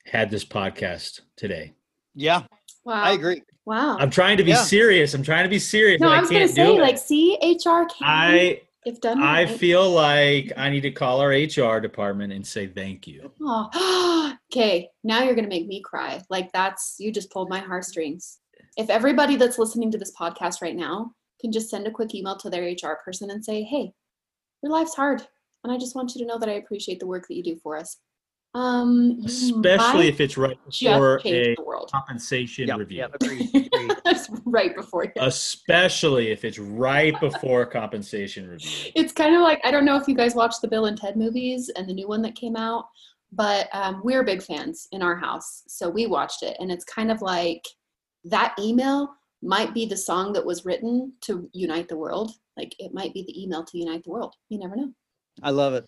[0.09, 1.73] had this podcast today.
[2.15, 2.43] Yeah.
[2.83, 3.03] Wow.
[3.03, 3.43] I agree.
[3.65, 3.97] Wow.
[3.99, 4.63] I'm trying to be yeah.
[4.63, 5.13] serious.
[5.13, 6.01] I'm trying to be serious.
[6.01, 8.01] No, I, I was going to say, like, see, HR can.
[8.01, 9.21] I if done.
[9.21, 13.31] I feel like I need to call our HR department and say thank you.
[13.41, 14.89] Oh, okay.
[15.03, 16.21] Now you're gonna make me cry.
[16.29, 18.39] Like that's you just pulled my heartstrings.
[18.77, 22.37] If everybody that's listening to this podcast right now can just send a quick email
[22.37, 23.93] to their HR person and say, "Hey,
[24.63, 25.25] your life's hard,
[25.63, 27.57] and I just want you to know that I appreciate the work that you do
[27.57, 27.97] for us.
[28.55, 31.55] Um, especially if it's right before a
[31.91, 32.97] compensation yep, review.
[32.97, 33.91] Yep, agreed, agreed.
[34.45, 35.05] right before.
[35.15, 35.25] Yeah.
[35.25, 38.91] Especially if it's right before a compensation review.
[38.95, 41.15] It's kind of like I don't know if you guys watched the Bill and Ted
[41.15, 42.85] movies and the new one that came out,
[43.31, 47.11] but um, we're big fans in our house, so we watched it, and it's kind
[47.11, 47.63] of like
[48.25, 49.09] that email
[49.41, 52.31] might be the song that was written to unite the world.
[52.57, 54.35] Like it might be the email to unite the world.
[54.49, 54.91] You never know.
[55.43, 55.85] I love it.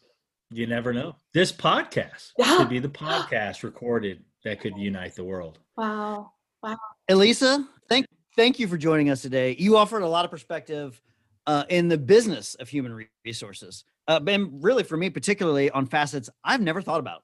[0.52, 1.16] You never know.
[1.34, 2.58] This podcast yeah.
[2.58, 5.60] could be the podcast recorded that could unite the world.
[5.78, 6.34] Wow.
[6.62, 6.78] Wow.
[7.10, 9.56] Elisa, thank thank you for joining us today.
[9.58, 11.02] You offered a lot of perspective
[11.47, 16.30] uh, in the business of human resources, uh, and really for me, particularly on facets
[16.43, 17.24] I've never thought about.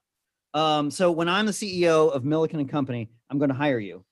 [0.53, 4.03] Um, so when I'm the CEO of Milliken and Company, I'm going to hire you.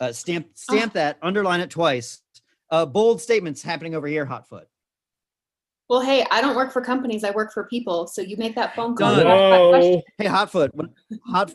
[0.00, 0.98] Uh, stamp stamp oh.
[0.98, 2.22] that, underline it twice.
[2.70, 4.64] Uh, bold statements happening over here, Hotfoot.
[5.90, 7.24] Well, hey, I don't work for companies.
[7.24, 8.06] I work for people.
[8.06, 9.12] So you make that phone call.
[9.12, 10.00] Whoa.
[10.18, 10.70] Hey, Hotfoot,
[11.26, 11.52] Hot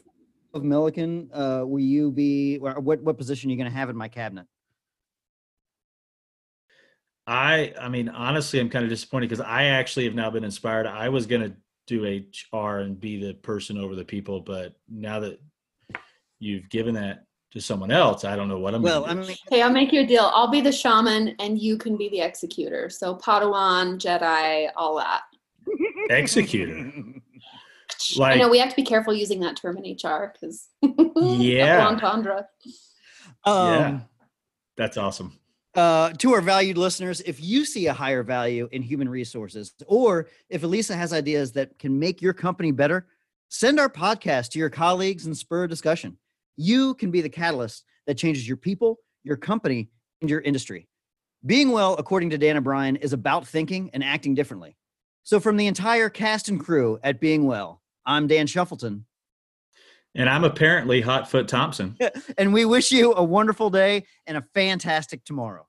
[0.53, 2.57] of Milliken, uh, will you be?
[2.57, 4.45] What what position are you going to have in my cabinet?
[7.25, 10.85] I I mean, honestly, I'm kind of disappointed because I actually have now been inspired.
[10.85, 11.55] I was going to
[11.87, 15.39] do HR and be the person over the people, but now that
[16.39, 17.24] you've given that
[17.55, 18.81] to someone else, I don't know what I'm.
[18.81, 20.29] Well, I mean, hey, I'll make you a deal.
[20.33, 22.89] I'll be the shaman, and you can be the executor.
[22.89, 25.21] So Padawan, Jedi, all that.
[26.09, 26.91] Executor.
[28.17, 30.67] like, I know we have to be careful using that term in HR because
[31.15, 32.45] yeah, entendre.
[33.45, 33.99] Um, yeah,
[34.75, 35.39] that's awesome.
[35.75, 40.27] Uh, to our valued listeners, if you see a higher value in human resources, or
[40.49, 43.07] if Elisa has ideas that can make your company better,
[43.47, 46.17] send our podcast to your colleagues and spur a discussion.
[46.57, 49.89] You can be the catalyst that changes your people, your company,
[50.21, 50.87] and your industry.
[51.45, 54.75] Being well, according to Dan O'Brien, is about thinking and acting differently.
[55.23, 59.05] So, from the entire cast and crew at Being Well, I'm Dan Shuffleton.
[60.15, 61.97] And I'm apparently Hotfoot Thompson.
[62.37, 65.67] and we wish you a wonderful day and a fantastic tomorrow.